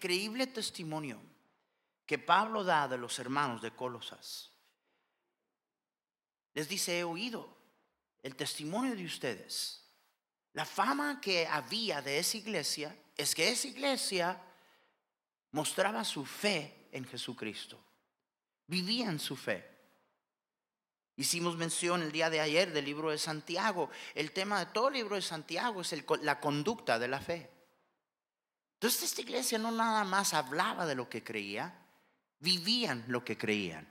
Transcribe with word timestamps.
Increíble 0.00 0.46
testimonio 0.46 1.20
que 2.06 2.18
Pablo 2.18 2.64
da 2.64 2.88
de 2.88 2.96
los 2.96 3.18
hermanos 3.18 3.60
de 3.60 3.70
Colosas. 3.70 4.50
Les 6.54 6.66
dice, 6.66 6.98
he 6.98 7.04
oído 7.04 7.54
el 8.22 8.34
testimonio 8.34 8.96
de 8.96 9.04
ustedes. 9.04 9.84
La 10.54 10.64
fama 10.64 11.20
que 11.20 11.46
había 11.46 12.00
de 12.00 12.18
esa 12.18 12.38
iglesia 12.38 12.96
es 13.14 13.34
que 13.34 13.50
esa 13.50 13.68
iglesia 13.68 14.40
mostraba 15.52 16.02
su 16.02 16.24
fe 16.24 16.88
en 16.92 17.04
Jesucristo. 17.04 17.78
Vivían 18.66 19.18
su 19.18 19.36
fe. 19.36 19.68
Hicimos 21.16 21.58
mención 21.58 22.00
el 22.00 22.10
día 22.10 22.30
de 22.30 22.40
ayer 22.40 22.72
del 22.72 22.86
libro 22.86 23.10
de 23.10 23.18
Santiago. 23.18 23.90
El 24.14 24.32
tema 24.32 24.64
de 24.64 24.72
todo 24.72 24.88
el 24.88 24.94
libro 24.94 25.16
de 25.16 25.22
Santiago 25.22 25.82
es 25.82 25.94
la 26.22 26.40
conducta 26.40 26.98
de 26.98 27.08
la 27.08 27.20
fe. 27.20 27.59
Entonces 28.80 29.02
esta 29.02 29.20
iglesia 29.20 29.58
no 29.58 29.70
nada 29.70 30.04
más 30.04 30.32
hablaba 30.32 30.86
de 30.86 30.94
lo 30.94 31.06
que 31.10 31.22
creía, 31.22 31.74
vivían 32.38 33.04
lo 33.08 33.22
que 33.22 33.36
creían. 33.36 33.86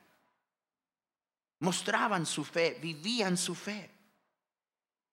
Mostraban 1.59 2.25
su 2.25 2.43
fe, 2.43 2.79
vivían 2.81 3.37
su 3.37 3.53
fe. 3.53 3.91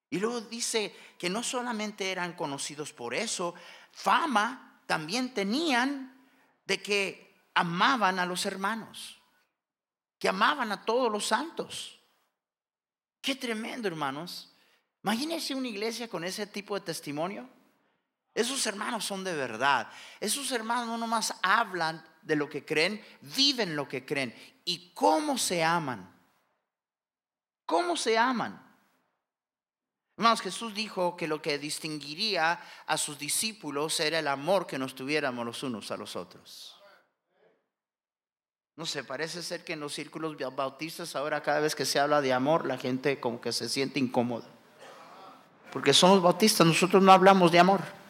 Y 0.09 0.17
luego 0.17 0.41
dice 0.41 0.95
que 1.19 1.29
no 1.29 1.43
solamente 1.43 2.11
eran 2.11 2.33
conocidos 2.33 2.91
por 2.91 3.13
eso, 3.13 3.53
fama 3.91 4.81
también 4.87 5.31
tenían 5.35 6.27
de 6.65 6.81
que 6.81 7.35
amaban 7.53 8.17
a 8.17 8.25
los 8.25 8.47
hermanos, 8.47 9.21
que 10.17 10.27
amaban 10.27 10.71
a 10.71 10.85
todos 10.85 11.11
los 11.11 11.27
santos. 11.27 11.99
Qué 13.21 13.35
tremendo, 13.35 13.87
hermanos. 13.87 14.51
Imagínense 15.03 15.53
una 15.53 15.67
iglesia 15.67 16.07
con 16.07 16.23
ese 16.23 16.47
tipo 16.47 16.73
de 16.73 16.81
testimonio. 16.81 17.47
Esos 18.37 18.67
hermanos 18.67 19.03
son 19.03 19.23
de 19.23 19.33
verdad. 19.33 19.89
Esos 20.19 20.51
hermanos 20.51 20.85
no 20.85 20.95
nomás 20.95 21.33
hablan 21.41 22.05
de 22.21 22.35
lo 22.35 22.47
que 22.47 22.63
creen, 22.63 23.03
viven 23.35 23.75
lo 23.75 23.89
que 23.89 24.05
creen. 24.05 24.31
¿Y 24.63 24.91
cómo 24.93 25.39
se 25.39 25.63
aman? 25.63 26.07
¿Cómo 27.65 27.97
se 27.97 28.15
aman? 28.15 28.61
Hermanos, 30.15 30.41
Jesús 30.41 30.75
dijo 30.75 31.17
que 31.17 31.27
lo 31.27 31.41
que 31.41 31.57
distinguiría 31.57 32.61
a 32.85 32.97
sus 32.97 33.17
discípulos 33.17 33.99
era 33.99 34.19
el 34.19 34.27
amor 34.27 34.67
que 34.67 34.77
nos 34.77 34.93
tuviéramos 34.93 35.43
los 35.43 35.63
unos 35.63 35.89
a 35.89 35.97
los 35.97 36.15
otros. 36.15 36.75
No 38.75 38.85
sé, 38.85 39.03
parece 39.03 39.41
ser 39.41 39.63
que 39.63 39.73
en 39.73 39.79
los 39.79 39.95
círculos 39.95 40.37
bautistas 40.55 41.15
ahora 41.15 41.41
cada 41.41 41.59
vez 41.59 41.73
que 41.73 41.85
se 41.85 41.99
habla 41.99 42.21
de 42.21 42.33
amor 42.33 42.67
la 42.67 42.77
gente 42.77 43.19
como 43.19 43.41
que 43.41 43.51
se 43.51 43.67
siente 43.67 43.99
incómoda. 43.99 44.45
Porque 45.71 45.91
somos 45.91 46.21
bautistas, 46.21 46.67
nosotros 46.67 47.01
no 47.01 47.11
hablamos 47.11 47.51
de 47.51 47.57
amor. 47.57 48.06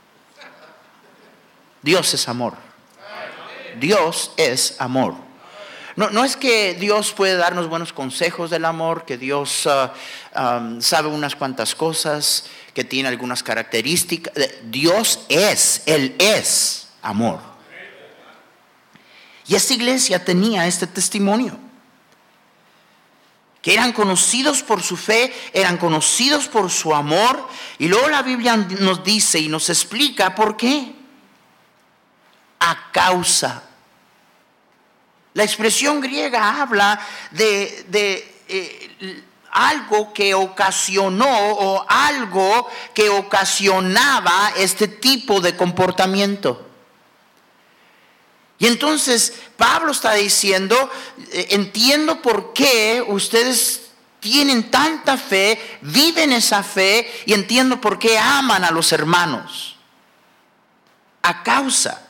Dios 1.87 2.13
es 2.13 2.27
amor. 2.27 2.53
Dios 3.79 4.33
es 4.35 4.75
amor. 4.77 5.15
No, 5.95 6.09
no, 6.09 6.25
es 6.25 6.35
que 6.35 6.73
Dios 6.73 7.13
puede 7.13 7.37
darnos 7.37 7.69
buenos 7.69 7.93
consejos 7.93 8.49
del 8.49 8.65
amor, 8.65 9.05
que 9.05 9.17
Dios 9.17 9.65
ah, 9.67 9.93
sabe 10.81 11.07
unas 11.07 11.37
cuantas 11.37 11.75
cosas, 11.75 12.47
que 12.73 12.83
tiene 12.83 13.07
algunas 13.07 13.41
características. 13.41 14.33
Dios 14.65 15.21
es, 15.29 15.83
Él 15.85 16.13
es 16.19 16.89
amor. 17.01 17.39
Y 19.47 19.55
esta 19.55 19.73
iglesia 19.73 20.25
tenía 20.25 20.67
este 20.67 20.87
testimonio. 20.87 21.57
Que 23.61 23.73
eran 23.75 23.93
conocidos 23.93 24.61
por 24.61 24.83
su 24.83 24.97
fe, 24.97 25.33
eran 25.53 25.77
conocidos 25.77 26.49
por 26.49 26.69
su 26.69 26.93
amor. 26.93 27.47
Y 27.79 27.87
luego 27.87 28.09
la 28.09 28.23
Biblia 28.23 28.57
nos 28.57 29.05
dice 29.05 29.39
y 29.39 29.47
nos 29.47 29.69
explica 29.69 30.35
por 30.35 30.57
qué 30.57 30.97
a 32.69 32.91
causa. 32.91 33.63
La 35.33 35.44
expresión 35.44 36.01
griega 36.01 36.61
habla 36.61 37.00
de, 37.31 37.85
eh, 38.50 39.23
algo 39.51 40.13
que 40.13 40.33
ocasionó 40.33 41.28
o 41.28 41.85
algo 41.88 42.69
que 42.94 43.09
ocasionaba 43.09 44.51
este 44.57 44.88
tipo 44.88 45.39
de 45.39 45.55
comportamiento. 45.55 46.66
Y 48.59 48.66
entonces 48.66 49.34
Pablo 49.55 49.91
está 49.91 50.13
diciendo, 50.13 50.89
eh, 51.31 51.47
entiendo 51.51 52.22
por 52.22 52.53
qué 52.53 53.03
ustedes 53.07 53.91
tienen 54.19 54.72
tanta 54.72 55.16
fe, 55.17 55.79
viven 55.81 56.34
esa 56.34 56.63
fe 56.63 57.09
y 57.25 57.34
entiendo 57.34 57.79
por 57.79 57.99
qué 57.99 58.17
aman 58.17 58.66
a 58.66 58.72
los 58.72 58.91
hermanos. 58.91 59.78
A 61.22 61.44
causa 61.44 62.06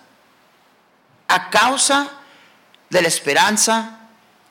a 1.28 1.50
causa 1.50 2.10
de 2.90 3.02
la 3.02 3.08
esperanza 3.08 4.00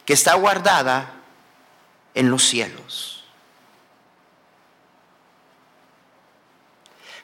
que 0.05 0.13
está 0.13 0.35
guardada 0.35 1.11
en 2.15 2.31
los 2.31 2.45
cielos. 2.45 3.25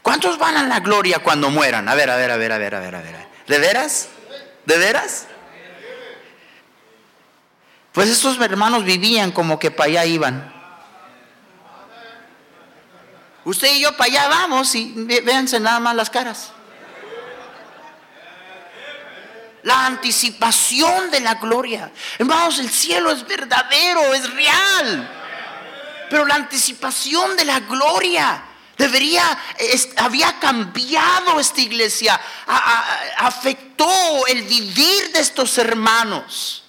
¿Cuántos 0.02 0.36
van 0.38 0.56
a 0.56 0.64
la 0.64 0.80
gloria 0.80 1.20
cuando 1.20 1.48
mueran? 1.50 1.88
A 1.88 1.94
ver, 1.94 2.10
a 2.10 2.16
ver, 2.16 2.30
a 2.30 2.36
ver, 2.36 2.52
a 2.52 2.58
ver, 2.58 2.74
a 2.74 2.80
ver, 2.80 2.94
a 2.94 3.00
ver. 3.00 3.28
¿De 3.46 3.58
veras? 3.58 4.08
¿De 4.66 4.78
veras? 4.78 5.26
Pues 7.92 8.08
estos 8.08 8.40
hermanos 8.40 8.84
vivían 8.84 9.30
como 9.32 9.58
que 9.58 9.70
para 9.70 9.90
allá 9.90 10.04
iban. 10.06 10.52
Usted 13.44 13.74
y 13.74 13.80
yo 13.80 13.96
para 13.96 14.10
allá 14.10 14.28
vamos 14.28 14.74
y 14.74 14.92
véanse 15.24 15.60
nada 15.60 15.78
más 15.78 15.94
las 15.94 16.10
caras. 16.10 16.52
La 19.62 19.86
anticipación 19.86 21.10
de 21.10 21.20
la 21.20 21.34
gloria. 21.34 21.92
Hermanos, 22.18 22.58
el 22.58 22.70
cielo 22.70 23.10
es 23.10 23.26
verdadero, 23.26 24.12
es 24.14 24.30
real. 24.32 25.18
Pero 26.10 26.26
la 26.26 26.34
anticipación 26.34 27.36
de 27.36 27.44
la 27.44 27.60
gloria 27.60 28.44
debería, 28.76 29.38
había 29.96 30.38
cambiado 30.38 31.38
esta 31.40 31.60
iglesia, 31.60 32.20
afectó 33.16 34.26
el 34.26 34.42
vivir 34.42 35.12
de 35.12 35.20
estos 35.20 35.56
hermanos. 35.58 36.64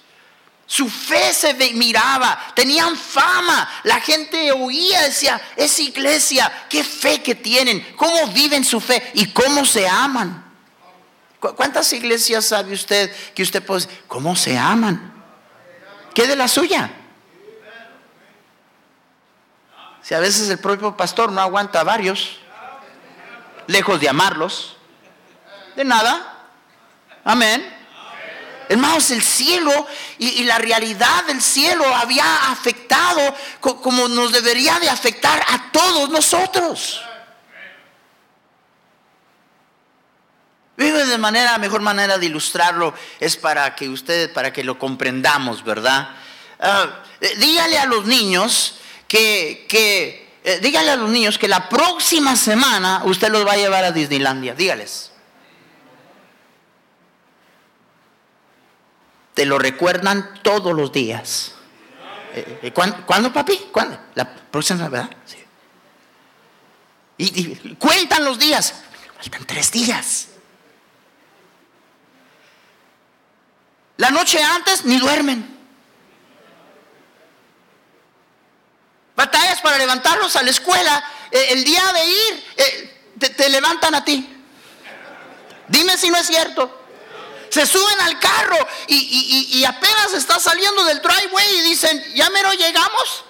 Su 0.66 0.88
fe 0.88 1.34
se 1.34 1.52
miraba, 1.74 2.52
tenían 2.54 2.96
fama, 2.96 3.68
la 3.82 4.00
gente 4.00 4.50
oía, 4.52 5.02
decía, 5.02 5.40
esa 5.56 5.82
iglesia, 5.82 6.66
qué 6.70 6.82
fe 6.82 7.22
que 7.22 7.34
tienen, 7.34 7.94
cómo 7.96 8.28
viven 8.28 8.64
su 8.64 8.80
fe 8.80 9.10
y 9.14 9.26
cómo 9.26 9.64
se 9.66 9.86
aman. 9.86 10.43
¿Cuántas 11.52 11.92
iglesias 11.92 12.46
sabe 12.46 12.72
usted 12.72 13.14
que 13.34 13.42
usted 13.42 13.62
puede 13.62 13.86
cómo 14.08 14.34
se 14.34 14.56
aman? 14.56 15.12
¿Qué 16.14 16.26
de 16.26 16.36
la 16.36 16.48
suya? 16.48 16.90
Si 20.02 20.14
a 20.14 20.20
veces 20.20 20.48
el 20.48 20.58
propio 20.58 20.96
pastor 20.96 21.32
no 21.32 21.40
aguanta 21.40 21.80
a 21.80 21.84
varios, 21.84 22.38
lejos 23.66 24.00
de 24.00 24.08
amarlos, 24.08 24.76
de 25.76 25.84
nada. 25.84 26.46
Amén. 27.24 27.74
Hermanos, 28.68 29.10
el 29.10 29.22
cielo 29.22 29.86
y, 30.18 30.28
y, 30.28 30.44
la 30.44 30.58
realidad 30.58 31.24
del 31.24 31.40
cielo 31.42 31.84
había 31.94 32.50
afectado 32.50 33.34
como 33.60 34.08
nos 34.08 34.32
debería 34.32 34.78
de 34.78 34.88
afectar 34.88 35.44
a 35.48 35.70
todos 35.70 36.08
nosotros. 36.10 37.02
Vive 40.76 41.06
de 41.06 41.18
manera, 41.18 41.52
la 41.52 41.58
mejor 41.58 41.82
manera 41.82 42.18
de 42.18 42.26
ilustrarlo 42.26 42.94
es 43.20 43.36
para 43.36 43.74
que 43.76 43.88
ustedes, 43.88 44.28
para 44.28 44.52
que 44.52 44.64
lo 44.64 44.78
comprendamos, 44.78 45.62
¿verdad? 45.62 46.10
Uh, 46.58 47.28
dígale 47.38 47.78
a 47.78 47.86
los 47.86 48.06
niños 48.06 48.76
que, 49.06 49.66
que 49.68 50.24
eh, 50.44 50.58
dígale 50.60 50.90
a 50.90 50.96
los 50.96 51.08
niños 51.08 51.38
que 51.38 51.48
la 51.48 51.70
próxima 51.70 52.36
semana 52.36 53.02
usted 53.04 53.30
los 53.30 53.46
va 53.46 53.52
a 53.52 53.56
llevar 53.56 53.82
a 53.82 53.92
Disneylandia, 53.92 54.54
dígales. 54.54 55.10
Te 59.32 59.46
lo 59.46 59.58
recuerdan 59.58 60.40
todos 60.42 60.74
los 60.74 60.92
días. 60.92 61.54
Eh, 62.34 62.72
¿cuándo, 62.74 63.32
papi? 63.32 63.68
¿Cuándo? 63.72 63.98
La 64.14 64.30
próxima, 64.30 64.88
¿verdad? 64.88 65.10
Sí. 65.24 65.38
Y, 67.16 67.40
y 67.40 67.74
cuentan 67.76 68.24
los 68.24 68.38
días. 68.38 68.74
Faltan 69.16 69.46
tres 69.46 69.72
días. 69.72 70.28
La 74.04 74.10
noche 74.10 74.38
antes 74.42 74.84
ni 74.84 74.98
duermen. 74.98 75.42
Batallas 79.16 79.62
para 79.62 79.78
levantarlos 79.78 80.36
a 80.36 80.42
la 80.42 80.50
escuela. 80.50 81.02
Eh, 81.30 81.46
el 81.52 81.64
día 81.64 81.82
de 81.90 82.04
ir, 82.04 83.34
te 83.34 83.48
levantan 83.48 83.94
a 83.94 84.04
ti. 84.04 84.28
Dime 85.68 85.96
si 85.96 86.10
no 86.10 86.18
es 86.18 86.26
cierto. 86.26 86.82
Se 87.48 87.64
suben 87.64 87.98
al 88.02 88.18
carro 88.20 88.58
y, 88.88 89.64
apenas 89.64 90.12
está 90.12 90.38
saliendo 90.38 90.84
del 90.84 91.00
driveway 91.00 91.56
y 91.56 91.60
dicen, 91.62 92.04
¿ya 92.14 92.28
mero 92.28 92.52
llegamos? 92.52 93.23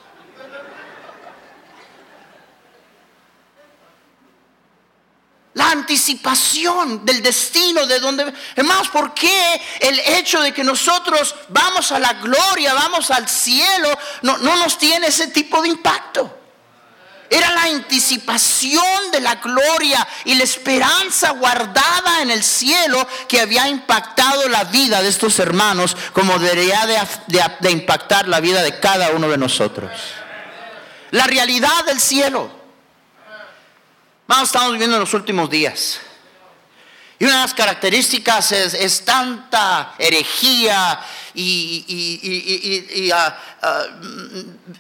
La 5.54 5.70
anticipación 5.70 7.04
del 7.04 7.22
destino, 7.22 7.86
de 7.86 8.00
donde... 8.00 8.32
Hermanos, 8.56 8.88
¿por 8.88 9.14
qué 9.14 9.60
el 9.80 9.98
hecho 10.00 10.40
de 10.40 10.52
que 10.52 10.64
nosotros 10.64 11.34
vamos 11.48 11.92
a 11.92 11.98
la 11.98 12.14
gloria, 12.14 12.74
vamos 12.74 13.10
al 13.10 13.28
cielo, 13.28 13.88
no, 14.22 14.38
no 14.38 14.56
nos 14.56 14.76
tiene 14.78 15.06
ese 15.06 15.28
tipo 15.28 15.62
de 15.62 15.68
impacto? 15.68 16.40
Era 17.30 17.50
la 17.52 17.62
anticipación 17.64 19.10
de 19.10 19.20
la 19.20 19.36
gloria 19.36 20.06
y 20.24 20.34
la 20.34 20.44
esperanza 20.44 21.30
guardada 21.30 22.22
en 22.22 22.30
el 22.30 22.44
cielo 22.44 23.06
que 23.26 23.40
había 23.40 23.66
impactado 23.68 24.48
la 24.48 24.64
vida 24.64 25.02
de 25.02 25.08
estos 25.08 25.38
hermanos 25.38 25.96
como 26.12 26.38
debería 26.38 26.86
de, 26.86 27.70
impactar 27.70 28.28
la 28.28 28.40
vida 28.40 28.62
de 28.62 28.78
cada 28.78 29.10
uno 29.10 29.28
de 29.28 29.38
nosotros. 29.38 29.90
La 31.10 31.26
realidad 31.26 31.84
del 31.86 32.00
cielo. 32.00 32.63
Vamos, 34.26 34.48
estamos 34.48 34.72
viviendo 34.72 34.96
en 34.96 35.00
los 35.00 35.12
últimos 35.12 35.50
días. 35.50 36.00
Y 37.18 37.24
una 37.26 37.34
de 37.34 37.40
las 37.42 37.54
características 37.54 38.52
es, 38.52 39.04
tanta 39.04 39.94
herejía 39.98 41.00
y, 41.34 43.10
ah, 43.14 43.38
ah, 43.62 43.84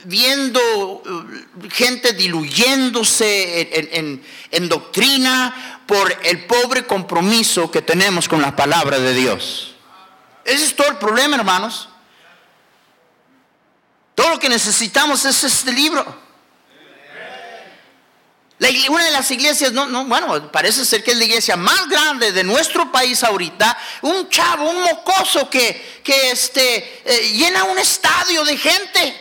viendo 0.04 0.60
uh, 0.60 1.26
gente 1.70 2.12
diluyéndose 2.12 3.88
en, 4.50 4.68
doctrina 4.68 5.82
por 5.86 6.16
el 6.24 6.46
pobre 6.46 6.86
compromiso 6.86 7.70
que 7.70 7.82
tenemos 7.82 8.28
con 8.28 8.42
la 8.42 8.56
palabra 8.56 8.98
de 8.98 9.14
Dios. 9.14 9.74
Ese 10.44 10.64
es 10.64 10.74
todo 10.74 10.88
el 10.88 10.96
problema, 10.96 11.36
hermanos. 11.36 11.88
Todo 14.14 14.30
lo 14.30 14.38
que 14.38 14.48
necesitamos 14.48 15.24
es 15.24 15.44
este 15.44 15.72
libro 15.72 16.23
una 18.88 19.04
de 19.04 19.10
las 19.10 19.30
iglesias, 19.30 19.72
no, 19.72 19.86
no, 19.86 20.04
bueno, 20.04 20.50
parece 20.50 20.84
ser 20.84 21.02
que 21.02 21.10
es 21.10 21.18
la 21.18 21.24
iglesia 21.24 21.56
más 21.56 21.88
grande 21.88 22.32
de 22.32 22.44
nuestro 22.44 22.90
país 22.90 23.22
ahorita, 23.24 23.76
un 24.02 24.28
chavo, 24.28 24.70
un 24.70 24.80
mocoso 24.82 25.50
que, 25.50 26.00
que 26.02 26.30
este, 26.30 27.02
eh, 27.04 27.32
llena 27.32 27.64
un 27.64 27.78
estadio 27.78 28.44
de 28.44 28.56
gente. 28.56 29.20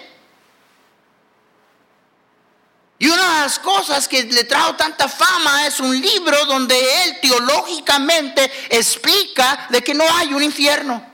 Y 3.00 3.08
una 3.08 3.22
de 3.22 3.42
las 3.42 3.60
cosas 3.60 4.08
que 4.08 4.24
le 4.24 4.46
trajo 4.46 4.76
tanta 4.76 5.10
fama 5.10 5.68
es 5.68 5.80
un 5.80 6.00
libro 6.00 6.46
donde 6.46 7.04
él 7.04 7.20
teológicamente 7.22 8.50
explica 8.70 9.68
de 9.70 9.84
que 9.84 9.94
no 9.94 10.06
hay 10.16 10.34
un 10.34 10.44
infierno. 10.44 11.06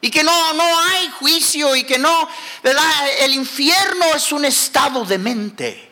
Y 0.00 0.10
que 0.10 0.24
no, 0.24 0.52
no 0.54 0.80
hay 0.80 1.10
juicio 1.10 1.76
y 1.76 1.84
que 1.84 1.96
no, 1.96 2.28
¿verdad? 2.60 2.90
El 3.20 3.34
infierno 3.34 4.06
es 4.16 4.32
un 4.32 4.44
estado 4.44 5.04
de 5.04 5.18
mente. 5.18 5.91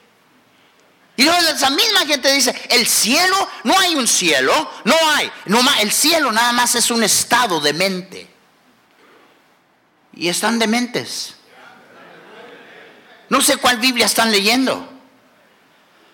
Y 1.21 1.25
luego 1.25 1.39
esa 1.49 1.69
misma 1.69 2.07
gente 2.07 2.33
dice, 2.33 2.59
el 2.71 2.87
cielo, 2.87 3.37
no 3.65 3.79
hay 3.79 3.95
un 3.95 4.09
cielo, 4.09 4.71
no 4.85 4.97
hay, 5.11 5.31
no, 5.45 5.61
el 5.79 5.93
cielo 5.93 6.33
nada 6.33 6.51
más 6.53 6.75
es 6.77 6.91
un 6.91 7.03
estado 7.03 7.61
de 7.61 7.75
mente. 7.75 8.27
Y 10.15 10.29
están 10.29 10.59
dementes. 10.59 11.35
No 13.29 13.43
sé 13.43 13.59
cuál 13.59 13.77
Biblia 13.77 14.07
están 14.07 14.31
leyendo. 14.31 14.90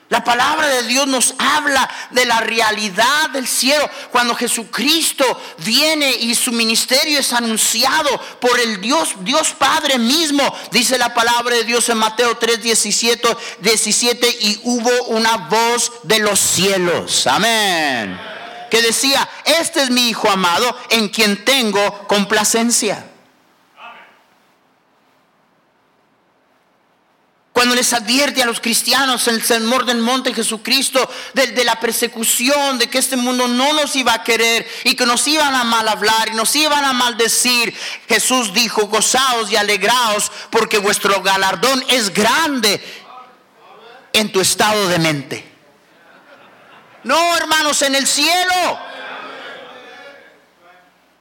La 0.09 0.23
palabra 0.23 0.69
de 0.69 0.85
Dios 0.85 1.09
nos 1.09 1.35
habla 1.37 1.91
de 2.13 2.27
la 2.27 2.39
realidad 2.41 3.31
del 3.33 3.47
cielo. 3.49 3.91
Cuando 4.13 4.37
Jesucristo 4.37 5.25
viene 5.59 6.13
y 6.13 6.37
su 6.37 6.53
ministerio 6.53 7.19
es 7.19 7.33
anunciado 7.33 8.09
por 8.41 8.61
el 8.61 8.81
Dios, 8.81 9.15
Dios 9.21 9.55
Padre 9.59 9.99
mismo, 9.99 10.43
dice 10.71 10.97
la 10.97 11.13
palabra 11.13 11.57
de 11.57 11.65
Dios 11.65 11.89
en 11.89 11.99
Mateo 11.99 12.37
3, 12.37 12.63
17, 12.63 13.37
17 13.61 14.37
y 14.43 14.61
hubo 14.63 14.91
una 15.07 15.37
voz 15.39 15.91
de 16.05 16.21
los 16.21 16.39
cielos. 16.39 17.27
Amén. 17.27 18.17
Que 18.71 18.83
decía, 18.83 19.29
este 19.45 19.83
es 19.83 19.91
mi 19.91 20.09
Hijo 20.09 20.31
amado 20.31 20.77
en 20.91 21.09
quien 21.09 21.45
tengo 21.45 22.07
complacencia. 22.07 23.06
Cuando 27.57 27.75
les 27.75 27.95
advierte 27.95 28.43
a 28.43 28.45
los 28.45 28.61
cristianos 28.61 29.27
en 29.29 29.37
el 29.37 29.43
sermón 29.43 29.87
del 29.87 30.03
monte 30.03 30.35
Jesucristo 30.35 31.11
de, 31.33 31.65
la 31.65 31.81
persecución, 31.81 32.77
de 32.77 32.91
que 32.91 32.99
este 32.99 33.17
mundo 33.17 33.49
no 33.49 33.73
nos 33.73 33.97
iba 33.97 34.13
a 34.13 34.23
querer 34.23 34.69
y 34.85 34.95
que 34.95 35.07
nos 35.07 35.27
iban 35.27 35.55
a 35.55 35.65
mal 35.65 35.89
hablar 35.89 36.29
y 36.29 36.37
nos 36.37 36.55
iban 36.55 36.85
a 36.85 36.93
maldecir, 36.93 37.75
Jesús 38.11 38.53
dijo, 38.53 38.89
gozaos 38.89 39.51
y 39.51 39.57
alegraos 39.57 40.31
porque 40.51 40.77
vuestro 40.77 41.23
galardón 41.23 41.83
es 41.89 42.13
grande 42.13 42.79
en 44.13 44.31
tu 44.31 44.43
estado 44.43 44.89
de 44.89 44.99
mente. 44.99 45.53
No, 47.05 47.39
hermanos, 47.39 47.81
en 47.81 47.95
el 47.95 48.07
cielo. 48.07 48.79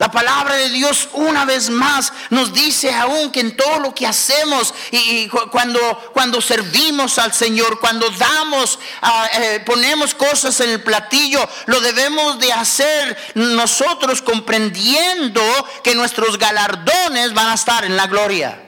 La 0.05 0.11
palabra 0.11 0.53
de 0.53 0.69
Dios 0.69 1.09
una 1.13 1.45
vez 1.45 1.71
más 1.71 2.13
nos 2.29 2.53
dice 2.53 2.93
aún 2.93 3.31
que 3.31 3.39
en 3.39 3.57
todo 3.57 3.79
lo 3.79 3.95
que 3.95 4.05
hacemos 4.05 4.71
y, 4.91 5.27
cuando, 5.49 5.79
cuando 6.13 6.41
servimos 6.41 7.17
al 7.17 7.33
Señor, 7.33 7.79
cuando 7.79 8.07
damos, 8.11 8.77
ah, 9.01 9.27
eh, 9.33 9.63
ponemos 9.65 10.13
cosas 10.13 10.59
en 10.59 10.69
el 10.69 10.83
platillo, 10.83 11.39
lo 11.65 11.79
debemos 11.79 12.37
de 12.37 12.53
hacer 12.53 13.17
nosotros 13.33 14.21
comprendiendo 14.21 15.41
que 15.83 15.95
nuestros 15.95 16.37
galardones 16.37 17.33
van 17.33 17.47
a 17.47 17.55
estar 17.55 17.83
en 17.83 17.97
la 17.97 18.05
gloria. 18.05 18.64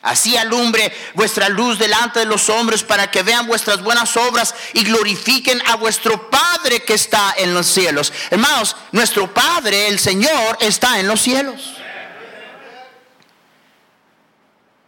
Así 0.00 0.36
alumbre 0.36 0.92
vuestra 1.14 1.48
luz 1.48 1.78
delante 1.78 2.20
de 2.20 2.24
los 2.24 2.48
hombres 2.48 2.84
para 2.84 3.10
que 3.10 3.24
vean 3.24 3.48
vuestras 3.48 3.82
buenas 3.82 4.16
obras 4.16 4.54
y 4.72 4.84
glorifiquen 4.84 5.60
a 5.66 5.74
vuestro 5.74 6.30
Padre 6.30 6.84
que 6.84 6.94
está 6.94 7.34
en 7.36 7.52
los 7.52 7.66
cielos. 7.66 8.12
Hermanos, 8.30 8.76
nuestro 8.92 9.32
Padre, 9.34 9.88
el 9.88 9.98
Señor, 9.98 10.56
está 10.60 11.00
en 11.00 11.08
los 11.08 11.20
cielos. 11.20 11.74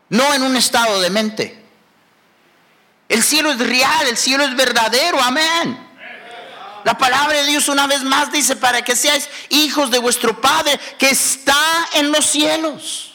No 0.08 0.32
en 0.32 0.42
un 0.42 0.56
estado 0.56 1.00
de 1.00 1.10
mente. 1.10 1.64
El 3.08 3.24
cielo 3.24 3.50
es 3.50 3.58
real, 3.58 4.06
el 4.06 4.16
cielo 4.16 4.44
es 4.44 4.54
verdadero, 4.54 5.20
amén. 5.20 5.88
La 6.84 6.96
palabra 6.96 7.38
de 7.38 7.46
Dios 7.46 7.68
una 7.68 7.88
vez 7.88 8.04
más 8.04 8.30
dice, 8.30 8.54
para 8.54 8.82
que 8.82 8.94
seáis 8.94 9.28
hijos 9.48 9.90
de 9.90 9.98
vuestro 9.98 10.40
Padre 10.40 10.78
que 10.98 11.10
está 11.10 11.88
en 11.94 12.12
los 12.12 12.26
cielos. 12.26 13.09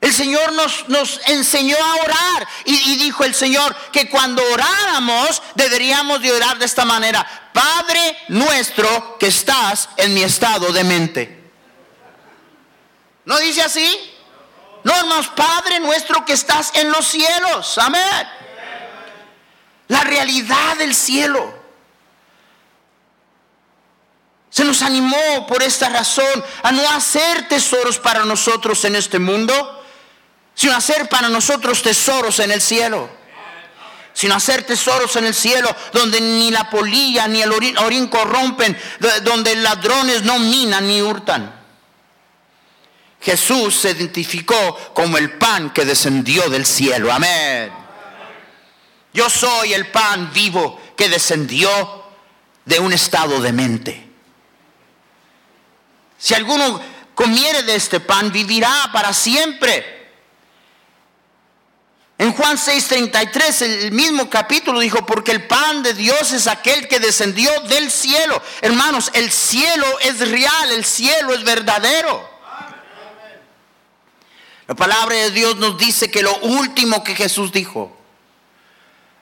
El 0.00 0.14
Señor 0.14 0.52
nos, 0.52 1.20
enseñó 1.26 1.76
a 1.76 1.94
orar 1.96 2.48
y, 2.64 2.96
dijo 2.96 3.22
el 3.24 3.34
Señor 3.34 3.76
que 3.92 4.08
cuando 4.08 4.42
oráramos 4.50 5.42
deberíamos 5.54 6.22
de 6.22 6.32
orar 6.32 6.58
de 6.58 6.64
esta 6.64 6.86
manera. 6.86 7.26
Padre 7.52 8.16
nuestro 8.28 9.18
que 9.18 9.26
estás 9.26 9.90
en 9.98 10.14
mi 10.14 10.22
estado 10.22 10.72
de 10.72 10.84
mente. 10.84 11.50
¿No 13.26 13.38
dice 13.38 13.60
así? 13.60 14.14
No, 14.84 14.94
hermanos, 14.96 15.28
Padre 15.28 15.80
nuestro 15.80 16.24
que 16.24 16.32
estás 16.32 16.72
en 16.74 16.90
los 16.90 17.06
cielos. 17.06 17.76
Amén. 17.76 18.26
La 19.88 20.00
realidad 20.00 20.76
del 20.78 20.94
cielo. 20.94 21.60
Se 24.48 24.64
nos 24.64 24.80
animó 24.80 25.46
por 25.46 25.62
esta 25.62 25.90
razón 25.90 26.42
a 26.62 26.72
no 26.72 26.88
hacer 26.90 27.48
tesoros 27.48 27.98
para 27.98 28.24
nosotros 28.24 28.82
en 28.86 28.96
este 28.96 29.18
mundo 29.18 29.79
sino 30.60 30.76
hacer 30.76 31.08
para 31.08 31.30
nosotros 31.30 31.82
tesoros 31.82 32.38
en 32.38 32.50
el 32.50 32.60
cielo. 32.60 33.08
Sino 34.12 34.34
hacer 34.34 34.62
tesoros 34.62 35.16
en 35.16 35.24
el 35.24 35.34
cielo 35.34 35.74
donde 35.90 36.20
ni 36.20 36.50
la 36.50 36.68
polilla 36.68 37.26
ni 37.28 37.40
el 37.40 37.50
orín, 37.50 38.08
corrompen, 38.08 38.78
donde 39.22 39.56
ladrones 39.56 40.22
no 40.22 40.38
minan 40.38 40.86
ni 40.86 41.00
hurtan. 41.00 41.50
Jesús 43.22 43.74
se 43.74 43.92
identificó 43.92 44.92
como 44.92 45.16
el 45.16 45.38
pan 45.38 45.70
que 45.70 45.86
descendió 45.86 46.50
del 46.50 46.66
cielo. 46.66 47.10
Amén. 47.10 47.72
Yo 49.14 49.30
soy 49.30 49.72
el 49.72 49.86
pan 49.86 50.30
vivo 50.30 50.78
que 50.94 51.08
descendió 51.08 52.04
de 52.66 52.78
un 52.78 52.92
estado 52.92 53.40
de 53.40 53.52
mente. 53.54 54.08
Si 56.18 56.34
alguno 56.34 56.78
comiere 57.14 57.62
de 57.62 57.76
este 57.76 57.98
pan, 57.98 58.30
vivirá 58.30 58.90
para 58.92 59.14
siempre. 59.14 59.99
En 62.20 62.34
Juan 62.34 62.58
6:33, 62.58 63.62
el 63.62 63.92
mismo 63.92 64.28
capítulo 64.28 64.78
dijo, 64.80 65.06
porque 65.06 65.32
el 65.32 65.46
pan 65.46 65.82
de 65.82 65.94
Dios 65.94 66.32
es 66.32 66.48
aquel 66.48 66.86
que 66.86 67.00
descendió 67.00 67.50
del 67.60 67.90
cielo. 67.90 68.42
Hermanos, 68.60 69.10
el 69.14 69.32
cielo 69.32 69.86
es 70.00 70.28
real, 70.28 70.72
el 70.72 70.84
cielo 70.84 71.32
es 71.32 71.42
verdadero. 71.44 72.28
La 74.66 74.74
palabra 74.74 75.16
de 75.16 75.30
Dios 75.30 75.56
nos 75.56 75.78
dice 75.78 76.10
que 76.10 76.20
lo 76.20 76.36
último 76.40 77.02
que 77.02 77.14
Jesús 77.14 77.52
dijo, 77.52 77.96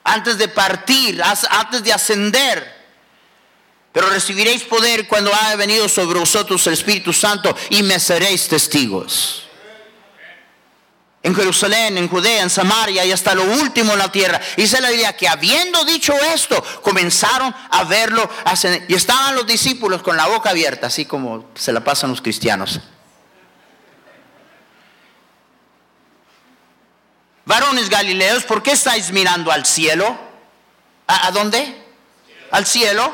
antes 0.03 0.37
de 0.37 0.49
partir, 0.49 1.23
antes 1.23 1.81
de 1.81 1.93
ascender, 1.93 2.85
pero 3.93 4.09
recibiréis 4.09 4.63
poder 4.63 5.07
cuando 5.07 5.33
haya 5.33 5.55
venido 5.55 5.87
sobre 5.87 6.19
vosotros 6.19 6.67
el 6.67 6.73
Espíritu 6.73 7.13
Santo 7.13 7.55
y 7.69 7.81
me 7.81 7.97
seréis 7.97 8.49
testigos 8.49 9.48
en 11.21 11.35
Jerusalén, 11.35 11.97
en 11.97 12.07
Judea, 12.07 12.43
en 12.43 12.49
Samaria 12.49 13.03
y 13.03 13.11
hasta 13.11 13.35
lo 13.35 13.43
último 13.43 13.93
en 13.93 13.99
la 13.99 14.11
tierra. 14.11 14.39
Dice 14.55 14.79
la 14.79 14.89
Biblia 14.89 15.15
que 15.17 15.27
habiendo 15.27 15.83
dicho 15.83 16.13
esto, 16.33 16.63
comenzaron 16.81 17.53
a 17.71 17.83
verlo 17.83 18.29
y 18.87 18.93
estaban 18.93 19.35
los 19.35 19.45
discípulos 19.45 20.01
con 20.01 20.15
la 20.15 20.27
boca 20.27 20.51
abierta, 20.51 20.87
así 20.87 21.05
como 21.05 21.49
se 21.55 21.73
la 21.73 21.83
pasan 21.83 22.11
los 22.11 22.21
cristianos. 22.21 22.79
Varones 27.45 27.89
Galileos, 27.89 28.43
¿por 28.43 28.61
qué 28.63 28.71
estáis 28.71 29.11
mirando 29.11 29.51
al 29.51 29.65
cielo? 29.65 30.17
¿A, 31.07 31.31
dónde? 31.31 31.83
Al 32.51 32.65
cielo. 32.65 33.11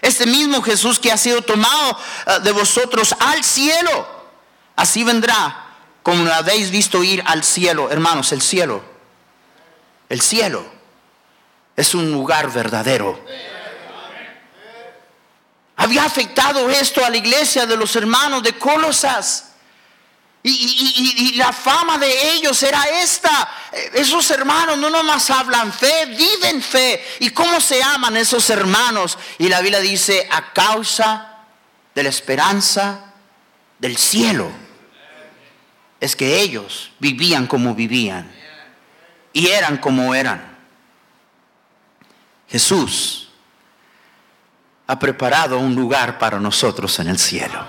Este 0.00 0.24
mismo 0.24 0.62
Jesús 0.62 1.00
que 1.00 1.10
ha 1.10 1.16
sido 1.16 1.42
tomado 1.42 1.98
eh, 2.26 2.38
de 2.44 2.52
vosotros 2.52 3.14
al 3.18 3.42
cielo, 3.42 4.06
así 4.76 5.02
vendrá 5.02 5.63
como 6.04 6.22
lo 6.22 6.34
habéis 6.34 6.70
visto 6.70 7.02
ir 7.02 7.24
al 7.26 7.42
cielo, 7.42 7.90
hermanos, 7.90 8.30
el 8.32 8.42
cielo, 8.42 8.84
el 10.10 10.20
cielo 10.20 10.62
es 11.74 11.94
un 11.94 12.12
lugar 12.12 12.52
verdadero. 12.52 13.24
Había 15.76 16.04
afectado 16.04 16.68
esto 16.68 17.02
a 17.02 17.08
la 17.08 17.16
iglesia 17.16 17.64
de 17.64 17.78
los 17.78 17.96
hermanos 17.96 18.42
de 18.42 18.52
Colosas. 18.52 19.52
Y, 20.42 21.32
y, 21.32 21.36
la 21.36 21.54
fama 21.54 21.96
de 21.96 22.32
ellos 22.32 22.62
era 22.62 22.84
esta. 23.00 23.48
Esos 23.94 24.30
hermanos 24.30 24.76
no 24.76 24.90
nomás 24.90 25.30
hablan 25.30 25.72
fe, 25.72 26.04
viven 26.04 26.60
fe. 26.60 27.02
¿Y 27.20 27.30
cómo 27.30 27.62
se 27.62 27.82
aman 27.82 28.18
esos 28.18 28.50
hermanos? 28.50 29.16
Y 29.38 29.48
la 29.48 29.62
Biblia 29.62 29.80
dice, 29.80 30.28
a 30.30 30.52
causa 30.52 31.38
de 31.94 32.02
la 32.02 32.10
esperanza 32.10 33.14
del 33.78 33.96
cielo 33.96 34.63
es 36.04 36.14
que 36.14 36.40
ellos 36.40 36.90
vivían 36.98 37.46
como 37.46 37.74
vivían 37.74 38.30
y 39.32 39.48
eran 39.48 39.78
como 39.78 40.14
eran. 40.14 40.54
Jesús 42.48 43.30
ha 44.86 44.98
preparado 44.98 45.58
un 45.58 45.74
lugar 45.74 46.18
para 46.18 46.38
nosotros 46.38 46.98
en 46.98 47.08
el 47.08 47.18
cielo. 47.18 47.66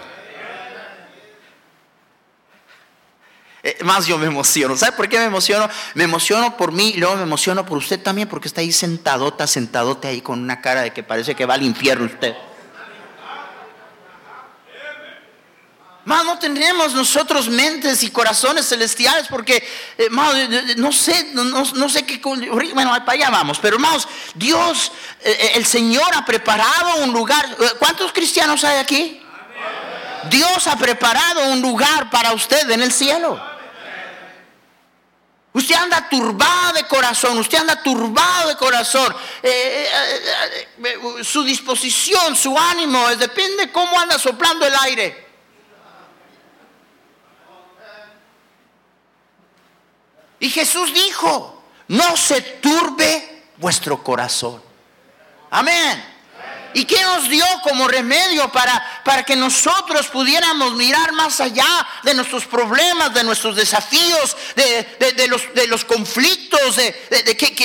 Eh, 3.63 3.77
más 3.83 4.05
yo 4.05 4.17
me 4.17 4.27
emociono. 4.27 4.75
¿Sabe 4.75 4.91
por 4.91 5.07
qué 5.07 5.17
me 5.17 5.25
emociono? 5.25 5.67
Me 5.95 6.03
emociono 6.03 6.57
por 6.57 6.71
mí 6.73 6.89
y 6.89 6.97
luego 6.97 7.15
me 7.15 7.23
emociono 7.23 7.65
por 7.65 7.77
usted 7.77 7.99
también 7.99 8.27
porque 8.27 8.49
está 8.49 8.61
ahí 8.61 8.71
sentadota, 8.71 9.47
sentadote 9.47 10.09
ahí 10.09 10.21
con 10.21 10.39
una 10.39 10.61
cara 10.61 10.81
de 10.81 10.91
que 10.91 11.03
parece 11.03 11.35
que 11.35 11.45
va 11.45 11.53
al 11.53 11.63
infierno 11.63 12.05
usted. 12.05 12.35
Más 16.05 16.23
no 16.23 16.37
tendremos 16.37 16.93
nosotros 16.93 17.49
mentes 17.49 18.03
y 18.03 18.11
corazones 18.11 18.69
celestiales 18.69 19.27
porque, 19.27 19.67
eh, 19.97 20.07
no 20.77 20.91
sé, 20.91 21.31
no, 21.33 21.89
sé 21.89 22.05
qué, 22.05 22.21
bueno, 22.23 22.91
para 23.03 23.11
allá 23.13 23.31
vamos, 23.31 23.57
pero 23.59 23.77
hermanos, 23.77 24.07
Dios, 24.35 24.91
eh, 25.21 25.31
eh, 25.31 25.51
el 25.55 25.65
Señor 25.65 26.05
ha 26.13 26.23
preparado 26.23 26.97
un 26.97 27.11
lugar. 27.11 27.57
¿Cuántos 27.79 28.13
cristianos 28.13 28.63
hay 28.63 28.77
aquí? 28.77 29.19
Dios 30.29 30.67
ha 30.67 30.77
preparado 30.77 31.47
un 31.47 31.61
lugar 31.61 32.11
para 32.11 32.33
usted 32.33 32.69
en 32.69 32.83
el 32.83 32.91
cielo. 32.91 33.43
Usted 35.53 35.73
anda 35.73 36.07
turbado 36.07 36.73
de 36.73 36.83
corazón, 36.83 37.39
usted 37.39 37.57
anda 37.57 37.81
turbado 37.81 38.49
de 38.49 38.55
corazón. 38.57 39.15
su 41.23 41.43
disposición, 41.43 42.35
su 42.35 42.55
ánimo, 42.55 43.07
depende 43.15 43.71
cómo 43.71 43.99
anda 43.99 44.19
soplando 44.19 44.67
el 44.67 44.73
aire. 44.83 45.24
Y 50.45 50.51
Jesús 50.51 50.93
dijo, 50.93 51.63
no 51.87 52.15
se 52.15 52.39
turbe 52.39 53.45
vuestro 53.57 54.03
corazón. 54.03 54.61
Amén. 55.49 56.05
¿Y 56.75 56.85
qué 56.85 57.01
nos 57.01 57.27
dio 57.27 57.43
como 57.63 57.87
remedio 57.87 58.51
para, 58.51 59.01
para 59.03 59.23
que 59.23 59.35
nosotros 59.35 60.05
pudiéramos 60.05 60.75
mirar 60.75 61.13
más 61.13 61.41
allá 61.41 61.65
de 62.03 62.13
nuestros 62.13 62.45
problemas, 62.45 63.11
de 63.11 63.23
nuestros 63.23 63.55
desafíos, 63.55 64.37
de, 64.55 65.27
los, 65.27 65.51
de 65.55 65.65
los, 65.65 65.83
conflictos, 65.83 66.75
de, 66.75 66.93